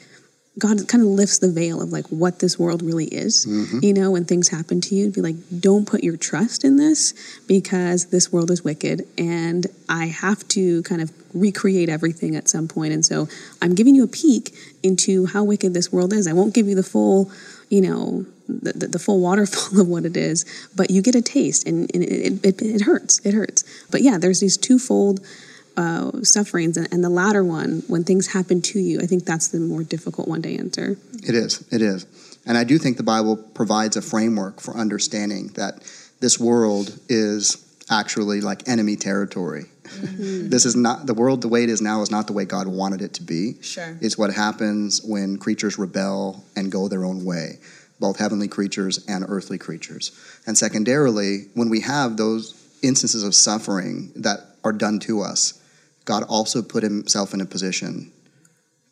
God 0.59 0.89
kind 0.89 1.03
of 1.03 1.09
lifts 1.09 1.39
the 1.39 1.51
veil 1.51 1.81
of 1.81 1.91
like 1.91 2.07
what 2.09 2.41
this 2.41 2.59
world 2.59 2.83
really 2.83 3.07
is. 3.07 3.47
Mm-hmm. 3.47 3.79
You 3.83 3.95
know, 3.95 4.11
when 4.11 4.25
things 4.25 4.49
happen 4.49 4.81
to 4.83 4.95
you, 4.95 5.11
be 5.11 5.21
like, 5.21 5.37
don't 5.61 5.87
put 5.87 6.03
your 6.03 6.17
trust 6.17 6.65
in 6.65 6.77
this 6.77 7.15
because 7.47 8.07
this 8.07 8.33
world 8.33 8.51
is 8.51 8.65
wicked 8.65 9.07
and 9.17 9.67
I 9.89 10.07
have 10.07 10.47
to 10.49 10.83
kind 10.83 11.01
of 11.01 11.13
recreate 11.33 11.89
everything 11.89 12.35
at 12.35 12.49
some 12.49 12.67
point. 12.67 12.93
And 12.93 13.05
so 13.05 13.29
I'm 13.63 13.75
giving 13.75 13.95
you 13.95 14.05
a 14.05 14.09
peek 14.09 14.53
into 14.83 15.27
how 15.27 15.45
wicked 15.45 15.73
this 15.73 15.93
world 15.93 16.13
is. 16.13 16.27
I 16.27 16.33
won't 16.33 16.53
give 16.53 16.67
you 16.67 16.75
the 16.75 16.83
full, 16.83 17.31
you 17.69 17.81
know, 17.81 18.27
the, 18.49 18.73
the, 18.73 18.87
the 18.89 18.99
full 18.99 19.21
waterfall 19.21 19.81
of 19.81 19.87
what 19.87 20.05
it 20.05 20.17
is, 20.17 20.45
but 20.75 20.91
you 20.91 21.01
get 21.01 21.15
a 21.15 21.23
taste 21.23 21.67
and, 21.67 21.89
and 21.95 22.03
it, 22.03 22.45
it, 22.45 22.63
it 22.63 22.81
hurts. 22.83 23.21
It 23.25 23.35
hurts. 23.35 23.63
But 23.91 24.03
yeah, 24.03 24.19
there's 24.19 24.41
these 24.41 24.57
twofold 24.57 25.21
uh, 25.81 26.23
sufferings, 26.23 26.77
and, 26.77 26.87
and 26.93 27.03
the 27.03 27.09
latter 27.09 27.43
one, 27.43 27.83
when 27.89 28.05
things 28.05 28.27
happen 28.27 28.61
to 28.61 28.79
you, 28.79 29.01
I 29.01 29.07
think 29.07 29.25
that's 29.25 29.49
the 29.49 29.59
more 29.59 29.83
difficult 29.83 30.29
one 30.29 30.43
to 30.43 30.55
answer. 30.55 30.99
It 31.27 31.35
is. 31.35 31.67
It 31.73 31.81
is. 31.81 32.07
And 32.47 32.59
I 32.59 32.65
do 32.65 32.79
think 32.79 32.99
the 32.99 33.03
Bible 33.03 33.37
provides 33.37 33.97
a 33.97 34.03
framework 34.03 34.61
for 34.61 34.77
understanding 34.77 35.49
that 35.55 35.83
this 36.21 36.39
world 36.39 36.99
is 37.09 37.67
actually 37.91 38.41
like 38.41 38.69
enemy 38.69 38.97
territory. 38.97 39.65
this 40.15 40.67
is 40.67 40.77
not 40.77 41.07
the 41.07 41.15
world 41.15 41.43
the 41.43 41.49
way 41.49 41.65
it 41.65 41.71
is 41.71 41.81
now 41.81 42.01
is 42.03 42.11
not 42.11 42.27
the 42.27 42.33
way 42.33 42.45
God 42.45 42.69
wanted 42.69 43.01
it 43.01 43.15
to 43.15 43.23
be. 43.23 43.61
Sure. 43.63 43.97
It's 44.01 44.17
what 44.17 44.33
happens 44.33 45.03
when 45.03 45.39
creatures 45.39 45.79
rebel 45.79 46.45
and 46.55 46.71
go 46.71 46.89
their 46.89 47.05
own 47.05 47.25
way, 47.25 47.59
both 47.99 48.19
heavenly 48.19 48.49
creatures 48.49 49.05
and 49.09 49.25
earthly 49.27 49.59
creatures. 49.59 50.13
And 50.47 50.57
secondarily, 50.57 51.49
when 51.55 51.71
we 51.71 51.81
have 51.81 52.17
those 52.17 52.55
instances 52.83 53.25
of 53.25 53.35
suffering 53.35 54.13
that 54.15 54.41
are 54.63 54.73
done 54.73 55.01
to 55.01 55.23
us, 55.23 55.60
God 56.11 56.25
also 56.25 56.61
put 56.61 56.83
himself 56.83 57.33
in 57.35 57.41
a 57.41 57.47
position 57.47 58.11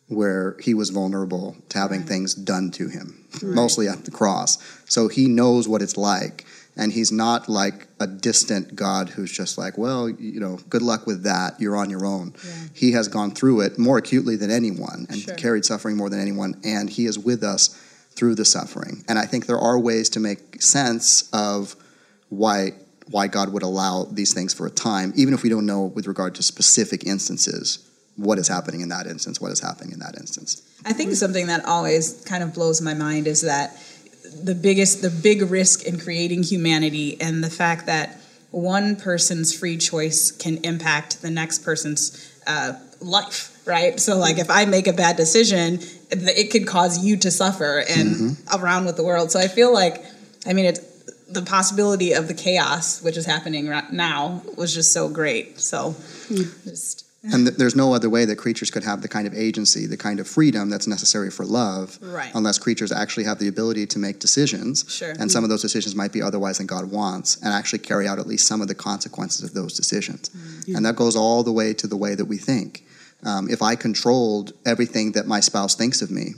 where 0.07 0.55
he 0.61 0.73
was 0.73 0.89
vulnerable 0.89 1.57
to 1.67 1.77
having 1.77 2.03
things 2.03 2.33
done 2.33 2.71
to 2.71 2.87
him, 2.87 3.25
mostly 3.43 3.89
at 3.89 4.05
the 4.05 4.11
cross. 4.11 4.57
So 4.85 5.09
he 5.09 5.27
knows 5.27 5.67
what 5.67 5.81
it's 5.81 5.97
like. 5.97 6.45
And 6.77 6.93
he's 6.93 7.11
not 7.11 7.49
like 7.49 7.87
a 7.99 8.07
distant 8.07 8.73
God 8.73 9.09
who's 9.09 9.33
just 9.33 9.57
like, 9.57 9.77
well, 9.77 10.09
you 10.09 10.39
know, 10.39 10.59
good 10.69 10.81
luck 10.81 11.05
with 11.05 11.23
that. 11.23 11.59
You're 11.59 11.75
on 11.75 11.89
your 11.89 12.05
own. 12.05 12.33
He 12.73 12.93
has 12.93 13.09
gone 13.09 13.31
through 13.31 13.61
it 13.65 13.77
more 13.77 13.97
acutely 13.97 14.37
than 14.37 14.49
anyone 14.49 15.05
and 15.09 15.19
Sure. 15.19 15.35
carried 15.35 15.65
suffering 15.65 15.97
more 15.97 16.09
than 16.09 16.21
anyone. 16.21 16.55
And 16.63 16.89
he 16.89 17.05
is 17.05 17.19
with 17.19 17.43
us 17.43 17.67
through 18.15 18.35
the 18.35 18.45
suffering. 18.45 19.03
And 19.09 19.19
I 19.19 19.25
think 19.25 19.45
there 19.45 19.59
are 19.59 19.77
ways 19.77 20.07
to 20.11 20.21
make 20.21 20.61
sense 20.61 21.29
of 21.33 21.75
why 22.29 22.71
why 23.09 23.27
God 23.27 23.51
would 23.53 23.63
allow 23.63 24.05
these 24.05 24.33
things 24.33 24.53
for 24.53 24.67
a 24.67 24.69
time, 24.69 25.13
even 25.15 25.33
if 25.33 25.43
we 25.43 25.49
don't 25.49 25.65
know 25.65 25.83
with 25.83 26.07
regard 26.07 26.35
to 26.35 26.43
specific 26.43 27.05
instances 27.05 27.79
what 28.15 28.37
is 28.37 28.47
happening 28.47 28.81
in 28.81 28.89
that 28.89 29.07
instance, 29.07 29.39
what 29.39 29.51
is 29.51 29.61
happening 29.61 29.93
in 29.93 29.99
that 29.99 30.17
instance. 30.17 30.61
I 30.85 30.93
think 30.93 31.13
something 31.13 31.47
that 31.47 31.65
always 31.65 32.21
kind 32.25 32.43
of 32.43 32.53
blows 32.53 32.81
my 32.81 32.93
mind 32.93 33.27
is 33.27 33.41
that 33.41 33.77
the 34.43 34.53
biggest, 34.53 35.01
the 35.01 35.09
big 35.09 35.41
risk 35.43 35.85
in 35.85 35.99
creating 35.99 36.43
humanity 36.43 37.19
and 37.19 37.43
the 37.43 37.49
fact 37.49 37.85
that 37.87 38.19
one 38.51 38.95
person's 38.95 39.57
free 39.57 39.77
choice 39.77 40.31
can 40.31 40.57
impact 40.57 41.21
the 41.21 41.29
next 41.29 41.59
person's 41.59 42.31
uh, 42.45 42.73
life, 42.99 43.61
right? 43.65 43.99
So, 43.99 44.17
like, 44.17 44.37
if 44.39 44.49
I 44.49 44.65
make 44.65 44.87
a 44.87 44.93
bad 44.93 45.15
decision, 45.15 45.79
it 46.11 46.51
could 46.51 46.67
cause 46.67 47.03
you 47.03 47.15
to 47.17 47.31
suffer 47.31 47.83
and 47.87 48.37
around 48.53 48.85
with 48.85 48.97
the 48.97 49.03
world. 49.03 49.31
So, 49.31 49.39
I 49.39 49.47
feel 49.47 49.71
like, 49.71 50.03
I 50.47 50.53
mean, 50.53 50.65
it's 50.65 50.79
the 51.31 51.41
possibility 51.41 52.13
of 52.13 52.27
the 52.27 52.33
chaos 52.33 53.01
which 53.01 53.17
is 53.17 53.25
happening 53.25 53.67
right 53.67 53.91
now 53.91 54.41
was 54.57 54.73
just 54.73 54.91
so 54.93 55.07
great. 55.09 55.59
So, 55.59 55.95
just 56.65 57.05
And 57.23 57.45
th- 57.47 57.57
there's 57.57 57.75
no 57.75 57.93
other 57.93 58.09
way 58.09 58.23
that 58.25 58.37
creatures 58.37 58.71
could 58.71 58.83
have 58.85 59.01
the 59.01 59.09
kind 59.09 59.27
of 59.27 59.33
agency, 59.33 59.85
the 59.85 59.97
kind 59.97 60.19
of 60.21 60.27
freedom 60.27 60.69
that's 60.69 60.87
necessary 60.87 61.29
for 61.29 61.45
love, 61.45 61.99
Right. 62.01 62.31
unless 62.33 62.57
creatures 62.57 62.91
actually 62.93 63.25
have 63.25 63.39
the 63.39 63.47
ability 63.49 63.85
to 63.87 63.99
make 63.99 64.19
decisions. 64.19 64.85
Sure. 64.87 65.13
And 65.19 65.29
some 65.29 65.43
of 65.43 65.49
those 65.49 65.61
decisions 65.61 65.95
might 65.95 66.13
be 66.13 66.21
otherwise 66.21 66.59
than 66.59 66.67
God 66.67 66.85
wants, 66.91 67.35
and 67.43 67.53
actually 67.53 67.79
carry 67.79 68.07
out 68.07 68.19
at 68.19 68.27
least 68.27 68.47
some 68.47 68.61
of 68.61 68.67
the 68.69 68.75
consequences 68.75 69.43
of 69.43 69.53
those 69.53 69.73
decisions. 69.75 70.29
And 70.73 70.85
that 70.85 70.95
goes 70.95 71.15
all 71.17 71.43
the 71.43 71.51
way 71.51 71.73
to 71.73 71.87
the 71.87 71.97
way 71.97 72.15
that 72.15 72.25
we 72.25 72.37
think. 72.37 72.85
Um, 73.23 73.49
if 73.49 73.61
I 73.61 73.75
controlled 73.75 74.53
everything 74.65 75.11
that 75.11 75.27
my 75.27 75.41
spouse 75.41 75.75
thinks 75.75 76.01
of 76.01 76.09
me, 76.09 76.35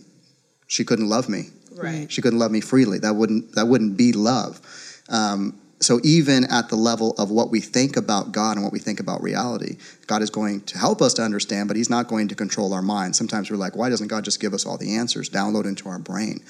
she 0.65 0.83
couldn't 0.83 1.09
love 1.09 1.29
me. 1.29 1.49
Right. 1.83 2.11
She 2.11 2.21
couldn't 2.21 2.39
love 2.39 2.51
me 2.51 2.61
freely. 2.61 2.99
That 2.99 3.15
wouldn't 3.15 3.55
that 3.55 3.67
wouldn't 3.67 3.97
be 3.97 4.13
love. 4.13 4.61
Um, 5.09 5.61
so 5.81 5.99
even 6.03 6.43
at 6.45 6.69
the 6.69 6.75
level 6.75 7.13
of 7.17 7.31
what 7.31 7.49
we 7.49 7.59
think 7.59 7.97
about 7.97 8.31
God 8.31 8.55
and 8.55 8.63
what 8.63 8.71
we 8.71 8.77
think 8.77 8.99
about 8.99 9.23
reality, 9.23 9.77
God 10.05 10.21
is 10.21 10.29
going 10.29 10.61
to 10.61 10.77
help 10.77 11.01
us 11.01 11.15
to 11.15 11.23
understand, 11.23 11.67
but 11.67 11.75
He's 11.75 11.89
not 11.89 12.07
going 12.07 12.27
to 12.27 12.35
control 12.35 12.73
our 12.73 12.83
mind. 12.83 13.15
Sometimes 13.15 13.49
we're 13.49 13.57
like, 13.57 13.75
why 13.75 13.89
doesn't 13.89 14.07
God 14.07 14.23
just 14.23 14.39
give 14.39 14.53
us 14.53 14.65
all 14.65 14.77
the 14.77 14.95
answers, 14.95 15.27
download 15.27 15.65
into 15.65 15.89
our 15.89 15.97
brain? 15.97 16.43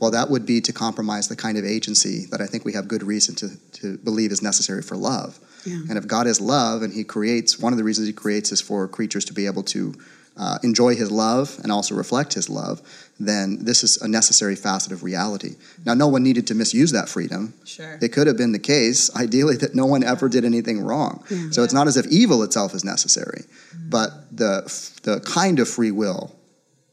Well, 0.00 0.10
that 0.12 0.30
would 0.30 0.46
be 0.46 0.62
to 0.62 0.72
compromise 0.72 1.28
the 1.28 1.36
kind 1.36 1.58
of 1.58 1.66
agency 1.66 2.24
that 2.30 2.40
I 2.40 2.46
think 2.46 2.64
we 2.64 2.72
have 2.72 2.88
good 2.88 3.02
reason 3.02 3.34
to, 3.36 3.50
to 3.80 3.98
believe 3.98 4.32
is 4.32 4.40
necessary 4.40 4.82
for 4.82 4.96
love. 4.96 5.38
Yeah. 5.66 5.80
And 5.90 5.98
if 5.98 6.06
God 6.06 6.26
is 6.26 6.40
love 6.40 6.82
and 6.82 6.92
He 6.92 7.04
creates, 7.04 7.58
one 7.58 7.74
of 7.74 7.76
the 7.76 7.84
reasons 7.84 8.06
He 8.06 8.14
creates 8.14 8.52
is 8.52 8.60
for 8.62 8.88
creatures 8.88 9.26
to 9.26 9.34
be 9.34 9.44
able 9.44 9.64
to 9.64 9.94
uh, 10.38 10.58
enjoy 10.62 10.94
His 10.94 11.10
love 11.10 11.58
and 11.62 11.72
also 11.72 11.94
reflect 11.94 12.34
His 12.34 12.48
love, 12.48 12.80
then 13.20 13.64
this 13.64 13.82
is 13.82 13.96
a 14.00 14.08
necessary 14.08 14.54
facet 14.54 14.92
of 14.92 15.02
reality. 15.02 15.56
Now, 15.84 15.94
no 15.94 16.06
one 16.06 16.22
needed 16.22 16.46
to 16.48 16.54
misuse 16.54 16.92
that 16.92 17.08
freedom. 17.08 17.54
Sure. 17.64 17.98
It 18.00 18.12
could 18.12 18.26
have 18.26 18.36
been 18.36 18.52
the 18.52 18.58
case, 18.58 19.14
ideally, 19.16 19.56
that 19.56 19.74
no 19.74 19.86
one 19.86 20.04
ever 20.04 20.28
did 20.28 20.44
anything 20.44 20.80
wrong. 20.80 21.24
So 21.50 21.62
it's 21.64 21.72
not 21.72 21.88
as 21.88 21.96
if 21.96 22.06
evil 22.06 22.42
itself 22.42 22.74
is 22.74 22.84
necessary, 22.84 23.42
but 23.88 24.10
the, 24.36 24.62
the 25.02 25.20
kind 25.20 25.58
of 25.58 25.68
free 25.68 25.90
will 25.90 26.34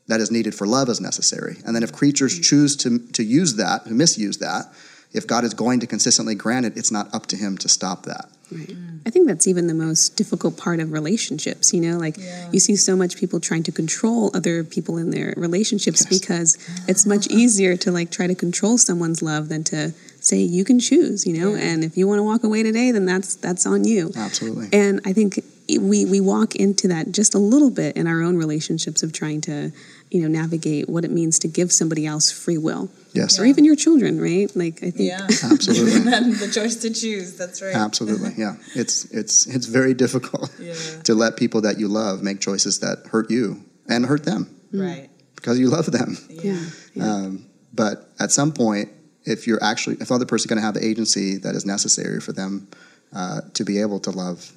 that 0.08 0.20
is 0.20 0.32
needed 0.32 0.54
for 0.54 0.68
love 0.68 0.90
is 0.90 1.02
necessary. 1.02 1.58
And 1.66 1.76
then 1.76 1.84
if 1.84 1.92
creatures 1.92 2.40
choose 2.40 2.76
to, 2.78 3.00
to 3.14 3.24
use 3.24 3.56
that, 3.56 3.86
to 3.86 3.92
misuse 3.92 4.38
that, 4.40 4.66
if 5.14 5.26
God 5.28 5.44
is 5.44 5.54
going 5.54 5.80
to 5.80 5.88
consistently 5.88 6.36
grant 6.36 6.66
it, 6.66 6.78
it's 6.78 6.92
not 6.92 7.14
up 7.14 7.26
to 7.28 7.38
Him 7.38 7.58
to 7.60 7.70
stop 7.70 8.04
that. 8.04 8.30
Right. 8.52 8.76
I 9.06 9.10
think 9.10 9.28
that's 9.28 9.48
even 9.48 9.68
the 9.68 9.74
most 9.74 10.16
difficult 10.16 10.58
part 10.58 10.80
of 10.80 10.92
relationships. 10.92 11.74
You 11.74 11.82
know, 11.82 11.98
like 11.98 12.18
Yeah. 12.18 12.50
you 12.52 12.60
see 12.60 12.76
so 12.76 12.96
much 12.96 13.18
people 13.18 13.40
trying 13.40 13.64
to 13.64 13.72
control 13.72 14.32
other 14.34 14.64
people 14.64 14.98
in 14.98 15.10
their 15.12 15.34
relationships 15.38 16.06
Yes. 16.10 16.20
because 16.20 16.58
it's 16.88 17.06
much 17.06 17.28
easier 17.28 17.76
to 17.78 17.92
like 17.92 18.12
try 18.12 18.28
to 18.28 18.36
control 18.36 18.78
someone's 18.78 19.22
love 19.22 19.50
than 19.50 19.64
to 19.66 19.94
say 20.20 20.42
you 20.42 20.64
can 20.64 20.80
choose. 20.80 21.26
You 21.26 21.34
know, 21.40 21.56
Yeah. 21.56 21.62
and 21.62 21.84
if 21.84 21.98
you 21.98 22.08
want 22.08 22.20
to 22.20 22.24
walk 22.24 22.44
away 22.44 22.64
today, 22.64 22.92
then 22.92 23.06
that's 23.06 23.36
that's 23.36 23.66
on 23.66 23.84
you. 23.84 24.12
Absolutely. 24.16 24.70
And 24.74 25.02
I 25.06 25.14
think 25.14 25.44
we 25.80 26.06
we 26.06 26.20
walk 26.22 26.56
into 26.56 26.88
that 26.90 27.12
just 27.12 27.34
a 27.36 27.40
little 27.40 27.72
bit 27.72 27.96
in 27.98 28.08
our 28.08 28.22
own 28.22 28.38
relationships 28.38 29.04
of 29.04 29.12
trying 29.14 29.42
to, 29.42 29.72
you 30.12 30.22
know, 30.22 30.28
navigate 30.28 30.88
what 30.90 31.04
it 31.06 31.12
means 31.12 31.40
to 31.40 31.48
give 31.48 31.72
somebody 31.72 32.06
else 32.06 32.32
free 32.32 32.58
will, 32.58 32.90
Yes, 33.14 33.40
or 33.40 33.46
even 33.46 33.66
your 33.66 33.76
children, 33.76 34.20
right? 34.22 34.54
Like 34.56 34.78
I 34.84 34.92
think 34.92 35.10
Yeah. 35.10 35.26
absolutely. 35.44 35.94
and 35.96 36.08
then 36.08 36.32
the 36.38 36.48
choice 36.52 36.76
to 36.78 36.90
choose. 36.94 37.36
That's 37.38 37.62
right. 37.62 37.76
Absolutely, 37.76 38.34
yeah. 38.38 38.56
It's 38.76 39.06
it's 39.06 39.46
it's 39.48 39.66
very 39.66 39.94
difficult 39.94 40.52
Yeah. 40.60 40.74
to 41.04 41.16
let 41.16 41.36
people 41.38 41.62
that 41.62 41.80
you 41.80 41.88
love 41.88 42.22
make 42.22 42.40
choices 42.40 42.80
that 42.80 43.08
hurt 43.12 43.30
you 43.32 43.64
and 43.88 44.06
hurt 44.06 44.24
them 44.26 44.48
Right. 44.72 45.10
because 45.36 45.58
you 45.60 45.70
love 45.70 45.92
them. 45.92 46.18
yeah, 46.30 46.60
yeah. 46.94 47.04
Um, 47.12 47.46
But 47.74 48.10
at 48.20 48.32
some 48.32 48.52
point, 48.54 48.90
if 49.26 49.48
you're 49.48 49.62
actually, 49.64 49.98
if 50.00 50.08
the 50.08 50.14
other 50.16 50.26
person's 50.26 50.48
going 50.50 50.62
to 50.62 50.66
have 50.66 50.76
the 50.76 50.86
agency 50.86 51.38
that 51.40 51.56
is 51.56 51.66
necessary 51.66 52.22
for 52.22 52.32
them 52.34 52.68
uh, 53.12 53.42
to 53.54 53.64
be 53.66 53.82
able 53.82 54.00
to 54.02 54.12
love, 54.12 54.52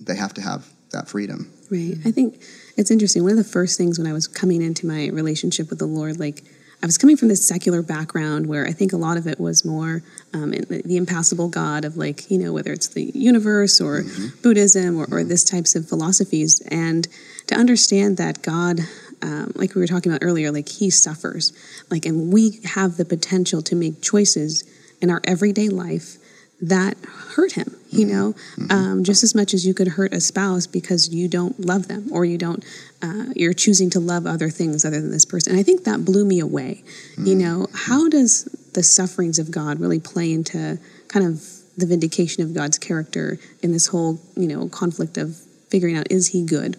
they 0.00 0.16
have 0.16 0.34
to 0.34 0.40
have 0.40 0.66
that 0.92 1.08
freedom. 1.08 1.52
Right. 1.70 1.96
I 2.04 2.10
think 2.10 2.40
it's 2.76 2.90
interesting. 2.90 3.22
One 3.22 3.32
of 3.32 3.38
the 3.38 3.44
first 3.44 3.76
things 3.76 3.98
when 3.98 4.06
I 4.06 4.12
was 4.12 4.26
coming 4.26 4.62
into 4.62 4.86
my 4.86 5.08
relationship 5.08 5.70
with 5.70 5.78
the 5.78 5.86
Lord, 5.86 6.18
like 6.18 6.42
I 6.82 6.86
was 6.86 6.96
coming 6.96 7.16
from 7.16 7.28
this 7.28 7.46
secular 7.46 7.82
background 7.82 8.46
where 8.46 8.66
I 8.66 8.72
think 8.72 8.92
a 8.92 8.96
lot 8.96 9.16
of 9.16 9.26
it 9.26 9.40
was 9.40 9.64
more 9.64 10.02
um, 10.32 10.52
the, 10.52 10.82
the, 10.84 10.96
impassible 10.96 11.48
God 11.48 11.84
of 11.84 11.96
like, 11.96 12.30
you 12.30 12.38
know, 12.38 12.52
whether 12.52 12.72
it's 12.72 12.86
the 12.86 13.10
universe 13.14 13.80
or 13.80 14.02
mm-hmm. 14.02 14.40
Buddhism 14.42 14.96
or, 14.96 15.06
or 15.10 15.24
this 15.24 15.42
types 15.42 15.74
of 15.74 15.88
philosophies. 15.88 16.60
And 16.70 17.08
to 17.48 17.56
understand 17.56 18.16
that 18.18 18.42
God, 18.42 18.80
um, 19.22 19.52
like 19.56 19.74
we 19.74 19.80
were 19.80 19.88
talking 19.88 20.12
about 20.12 20.24
earlier, 20.24 20.52
like 20.52 20.68
he 20.68 20.88
suffers, 20.88 21.52
like, 21.90 22.06
and 22.06 22.32
we 22.32 22.60
have 22.64 22.96
the 22.96 23.04
potential 23.04 23.60
to 23.62 23.74
make 23.74 24.00
choices 24.00 24.62
in 25.02 25.10
our 25.10 25.20
everyday 25.24 25.68
life 25.68 26.16
that 26.60 26.96
hurt 27.34 27.52
him 27.52 27.74
you 27.90 28.06
know 28.06 28.32
mm-hmm. 28.56 28.70
um, 28.70 29.04
just 29.04 29.22
as 29.24 29.34
much 29.34 29.54
as 29.54 29.66
you 29.66 29.74
could 29.74 29.88
hurt 29.88 30.12
a 30.12 30.20
spouse 30.20 30.66
because 30.66 31.08
you 31.08 31.28
don't 31.28 31.58
love 31.60 31.88
them 31.88 32.08
or 32.12 32.24
you 32.24 32.38
don't 32.38 32.64
uh, 33.02 33.26
you're 33.34 33.52
choosing 33.52 33.90
to 33.90 34.00
love 34.00 34.26
other 34.26 34.50
things 34.50 34.84
other 34.84 35.00
than 35.00 35.10
this 35.10 35.24
person 35.24 35.52
and 35.52 35.60
i 35.60 35.62
think 35.62 35.84
that 35.84 36.04
blew 36.04 36.24
me 36.24 36.40
away 36.40 36.82
mm-hmm. 37.12 37.26
you 37.26 37.34
know 37.34 37.66
how 37.74 38.08
does 38.08 38.44
the 38.74 38.82
sufferings 38.82 39.38
of 39.38 39.50
god 39.50 39.80
really 39.80 40.00
play 40.00 40.32
into 40.32 40.78
kind 41.08 41.26
of 41.26 41.42
the 41.76 41.86
vindication 41.86 42.42
of 42.42 42.54
god's 42.54 42.78
character 42.78 43.38
in 43.62 43.72
this 43.72 43.86
whole 43.88 44.20
you 44.36 44.46
know 44.46 44.68
conflict 44.68 45.16
of 45.16 45.36
figuring 45.68 45.96
out 45.96 46.10
is 46.10 46.28
he 46.28 46.44
good 46.44 46.76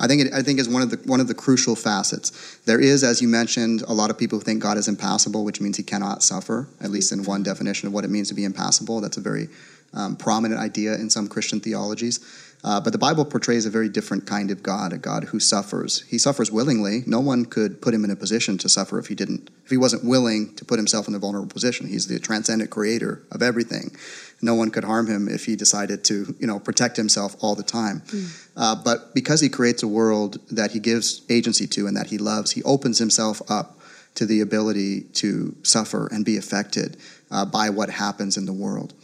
I 0.00 0.06
think 0.06 0.22
it, 0.22 0.32
I 0.32 0.42
think 0.42 0.60
is 0.60 0.68
one 0.68 0.82
of 0.82 0.90
the 0.90 0.96
one 1.08 1.20
of 1.20 1.26
the 1.26 1.34
crucial 1.34 1.74
facets. 1.74 2.58
There 2.66 2.80
is, 2.80 3.02
as 3.02 3.20
you 3.20 3.28
mentioned, 3.28 3.82
a 3.82 3.92
lot 3.92 4.10
of 4.10 4.18
people 4.18 4.38
who 4.38 4.44
think 4.44 4.62
God 4.62 4.78
is 4.78 4.86
impassible, 4.86 5.44
which 5.44 5.60
means 5.60 5.76
He 5.76 5.82
cannot 5.82 6.22
suffer. 6.22 6.68
At 6.80 6.90
least 6.90 7.10
in 7.10 7.24
one 7.24 7.42
definition 7.42 7.88
of 7.88 7.92
what 7.92 8.04
it 8.04 8.10
means 8.10 8.28
to 8.28 8.34
be 8.34 8.44
impassible, 8.44 9.00
that's 9.00 9.16
a 9.16 9.20
very 9.20 9.48
um, 9.94 10.16
prominent 10.16 10.60
idea 10.60 10.94
in 10.94 11.10
some 11.10 11.28
Christian 11.28 11.60
theologies. 11.60 12.20
Uh, 12.64 12.80
but 12.80 12.92
the 12.92 12.98
Bible 12.98 13.24
portrays 13.24 13.66
a 13.66 13.70
very 13.70 13.88
different 13.88 14.26
kind 14.26 14.50
of 14.50 14.64
God, 14.64 14.92
a 14.92 14.98
God 14.98 15.24
who 15.24 15.38
suffers. 15.38 16.02
He 16.08 16.18
suffers 16.18 16.50
willingly. 16.50 17.04
No 17.06 17.20
one 17.20 17.44
could 17.44 17.80
put 17.80 17.94
him 17.94 18.04
in 18.04 18.10
a 18.10 18.16
position 18.16 18.58
to 18.58 18.68
suffer 18.68 18.98
if 18.98 19.06
he 19.06 19.14
didn't, 19.14 19.48
if 19.64 19.70
he 19.70 19.76
wasn't 19.76 20.04
willing 20.04 20.54
to 20.56 20.64
put 20.64 20.76
himself 20.78 21.06
in 21.06 21.14
a 21.14 21.20
vulnerable 21.20 21.48
position. 21.48 21.86
He's 21.86 22.08
the 22.08 22.18
transcendent 22.18 22.70
creator 22.70 23.22
of 23.30 23.42
everything. 23.42 23.96
No 24.42 24.56
one 24.56 24.70
could 24.70 24.82
harm 24.82 25.06
him 25.06 25.28
if 25.28 25.44
he 25.44 25.54
decided 25.54 26.02
to, 26.04 26.34
you 26.40 26.48
know, 26.48 26.58
protect 26.58 26.96
himself 26.96 27.36
all 27.40 27.54
the 27.54 27.62
time. 27.62 28.00
Mm. 28.06 28.48
Uh, 28.56 28.74
but 28.84 29.14
because 29.14 29.40
he 29.40 29.48
creates 29.48 29.84
a 29.84 29.88
world 29.88 30.38
that 30.50 30.72
he 30.72 30.80
gives 30.80 31.22
agency 31.30 31.68
to 31.68 31.86
and 31.86 31.96
that 31.96 32.08
he 32.08 32.18
loves, 32.18 32.50
he 32.50 32.62
opens 32.64 32.98
himself 32.98 33.40
up 33.48 33.78
to 34.16 34.26
the 34.26 34.40
ability 34.40 35.02
to 35.02 35.54
suffer 35.62 36.08
and 36.08 36.24
be 36.24 36.36
affected 36.36 36.96
uh, 37.30 37.44
by 37.44 37.70
what 37.70 37.88
happens 37.88 38.36
in 38.36 38.46
the 38.46 38.52
world. 38.52 38.94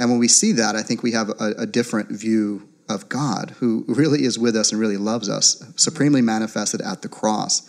And 0.00 0.10
when 0.10 0.18
we 0.18 0.28
see 0.28 0.52
that, 0.52 0.76
I 0.76 0.82
think 0.82 1.02
we 1.02 1.12
have 1.12 1.28
a, 1.28 1.54
a 1.58 1.66
different 1.66 2.10
view 2.10 2.66
of 2.88 3.08
God 3.10 3.54
who 3.60 3.84
really 3.86 4.24
is 4.24 4.38
with 4.38 4.56
us 4.56 4.72
and 4.72 4.80
really 4.80 4.96
loves 4.96 5.28
us, 5.28 5.62
supremely 5.76 6.22
manifested 6.22 6.80
at 6.80 7.02
the 7.02 7.08
cross. 7.08 7.62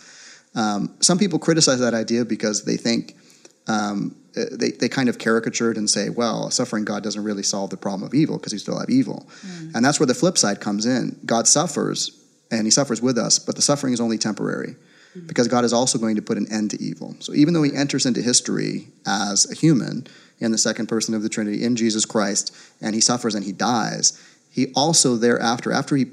Um, 0.54 0.96
some 1.00 1.18
people 1.18 1.38
criticize 1.38 1.78
that 1.80 1.92
idea 1.92 2.24
because 2.24 2.64
they 2.64 2.78
think 2.78 3.16
um, 3.68 4.16
they, 4.34 4.70
they 4.70 4.88
kind 4.88 5.10
of 5.10 5.18
caricatured 5.18 5.76
and 5.76 5.88
say, 5.88 6.08
well, 6.08 6.50
suffering 6.50 6.86
God 6.86 7.02
doesn't 7.02 7.22
really 7.22 7.42
solve 7.42 7.68
the 7.68 7.76
problem 7.76 8.02
of 8.02 8.14
evil 8.14 8.38
because 8.38 8.54
we 8.54 8.58
still 8.58 8.80
have 8.80 8.88
evil. 8.88 9.28
Mm. 9.46 9.74
And 9.74 9.84
that's 9.84 10.00
where 10.00 10.06
the 10.06 10.14
flip 10.14 10.38
side 10.38 10.58
comes 10.58 10.86
in. 10.86 11.20
God 11.26 11.46
suffers 11.46 12.18
and 12.50 12.66
he 12.66 12.70
suffers 12.70 13.02
with 13.02 13.18
us, 13.18 13.38
but 13.38 13.56
the 13.56 13.62
suffering 13.62 13.92
is 13.92 14.00
only 14.00 14.16
temporary 14.16 14.74
mm. 15.14 15.26
because 15.26 15.48
God 15.48 15.64
is 15.66 15.74
also 15.74 15.98
going 15.98 16.16
to 16.16 16.22
put 16.22 16.38
an 16.38 16.50
end 16.50 16.70
to 16.70 16.82
evil. 16.82 17.14
So 17.20 17.34
even 17.34 17.52
though 17.52 17.62
he 17.62 17.74
enters 17.74 18.06
into 18.06 18.22
history 18.22 18.88
as 19.06 19.50
a 19.50 19.54
human 19.54 20.06
in 20.42 20.52
the 20.52 20.58
second 20.58 20.88
person 20.88 21.14
of 21.14 21.22
the 21.22 21.28
Trinity 21.28 21.64
in 21.64 21.76
Jesus 21.76 22.04
Christ 22.04 22.54
and 22.80 22.94
he 22.94 23.00
suffers 23.00 23.34
and 23.34 23.44
he 23.44 23.52
dies, 23.52 24.20
he 24.50 24.72
also 24.74 25.16
thereafter, 25.16 25.72
after 25.72 25.96
he 25.96 26.06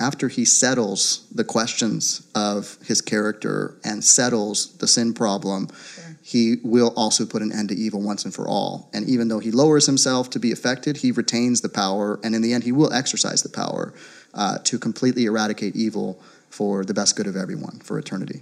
after 0.00 0.28
he 0.28 0.46
settles 0.46 1.26
the 1.30 1.44
questions 1.44 2.26
of 2.34 2.78
his 2.86 3.02
character 3.02 3.76
and 3.84 4.02
settles 4.02 4.72
the 4.78 4.88
sin 4.88 5.12
problem, 5.12 5.68
sure. 5.68 6.16
he 6.22 6.56
will 6.62 6.94
also 6.96 7.26
put 7.26 7.42
an 7.42 7.52
end 7.52 7.68
to 7.68 7.74
evil 7.74 8.00
once 8.00 8.24
and 8.24 8.32
for 8.32 8.48
all. 8.48 8.88
And 8.94 9.06
even 9.06 9.28
though 9.28 9.40
he 9.40 9.50
lowers 9.50 9.84
himself 9.84 10.30
to 10.30 10.38
be 10.38 10.52
affected, 10.52 10.96
he 10.96 11.12
retains 11.12 11.60
the 11.60 11.68
power, 11.68 12.18
and 12.24 12.34
in 12.34 12.40
the 12.40 12.54
end, 12.54 12.64
he 12.64 12.72
will 12.72 12.94
exercise 12.94 13.42
the 13.42 13.50
power 13.50 13.92
uh, 14.32 14.56
to 14.64 14.78
completely 14.78 15.26
eradicate 15.26 15.76
evil 15.76 16.18
for 16.48 16.82
the 16.82 16.94
best 16.94 17.14
good 17.14 17.26
of 17.26 17.36
everyone 17.36 17.80
for 17.80 17.98
eternity. 17.98 18.40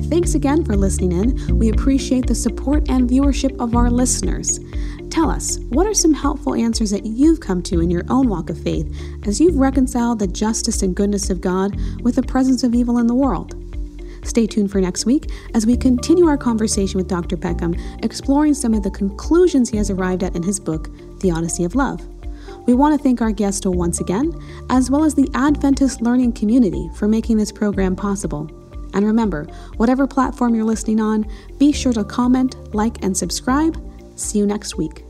Thanks 0.00 0.34
again 0.34 0.64
for 0.64 0.76
listening 0.76 1.12
in. 1.12 1.58
We 1.58 1.70
appreciate 1.70 2.26
the 2.26 2.34
support 2.34 2.88
and 2.90 3.08
viewership 3.08 3.58
of 3.60 3.74
our 3.74 3.90
listeners. 3.90 4.60
Tell 5.10 5.30
us, 5.30 5.58
what 5.68 5.86
are 5.86 5.94
some 5.94 6.14
helpful 6.14 6.54
answers 6.54 6.90
that 6.90 7.04
you've 7.04 7.40
come 7.40 7.62
to 7.64 7.80
in 7.80 7.90
your 7.90 8.04
own 8.08 8.28
walk 8.28 8.50
of 8.50 8.58
faith 8.58 8.94
as 9.26 9.40
you've 9.40 9.56
reconciled 9.56 10.18
the 10.18 10.26
justice 10.26 10.82
and 10.82 10.94
goodness 10.94 11.30
of 11.30 11.40
God 11.40 11.76
with 12.00 12.14
the 12.14 12.22
presence 12.22 12.62
of 12.62 12.74
evil 12.74 12.98
in 12.98 13.06
the 13.06 13.14
world? 13.14 13.54
Stay 14.24 14.46
tuned 14.46 14.70
for 14.70 14.80
next 14.80 15.04
week 15.04 15.30
as 15.54 15.66
we 15.66 15.76
continue 15.76 16.26
our 16.26 16.38
conversation 16.38 16.98
with 16.98 17.08
Dr. 17.08 17.36
Peckham, 17.36 17.74
exploring 18.02 18.54
some 18.54 18.72
of 18.72 18.82
the 18.82 18.90
conclusions 18.90 19.68
he 19.68 19.76
has 19.76 19.90
arrived 19.90 20.22
at 20.22 20.36
in 20.36 20.42
his 20.42 20.60
book, 20.60 20.88
Theodicy 21.18 21.64
of 21.64 21.74
Love. 21.74 22.06
We 22.66 22.74
want 22.74 22.96
to 22.96 23.02
thank 23.02 23.20
our 23.20 23.32
guest 23.32 23.66
once 23.66 24.00
again, 24.00 24.32
as 24.70 24.90
well 24.90 25.04
as 25.04 25.14
the 25.14 25.28
Adventist 25.34 26.00
Learning 26.00 26.32
Community 26.32 26.88
for 26.94 27.08
making 27.08 27.36
this 27.36 27.50
program 27.50 27.96
possible. 27.96 28.50
And 28.94 29.06
remember, 29.06 29.44
whatever 29.76 30.06
platform 30.06 30.54
you're 30.54 30.64
listening 30.64 31.00
on, 31.00 31.26
be 31.58 31.72
sure 31.72 31.92
to 31.92 32.04
comment, 32.04 32.74
like, 32.74 33.02
and 33.04 33.16
subscribe 33.16 33.76
See 34.16 34.38
you 34.38 34.46
next 34.46 34.76
week. 34.76 35.04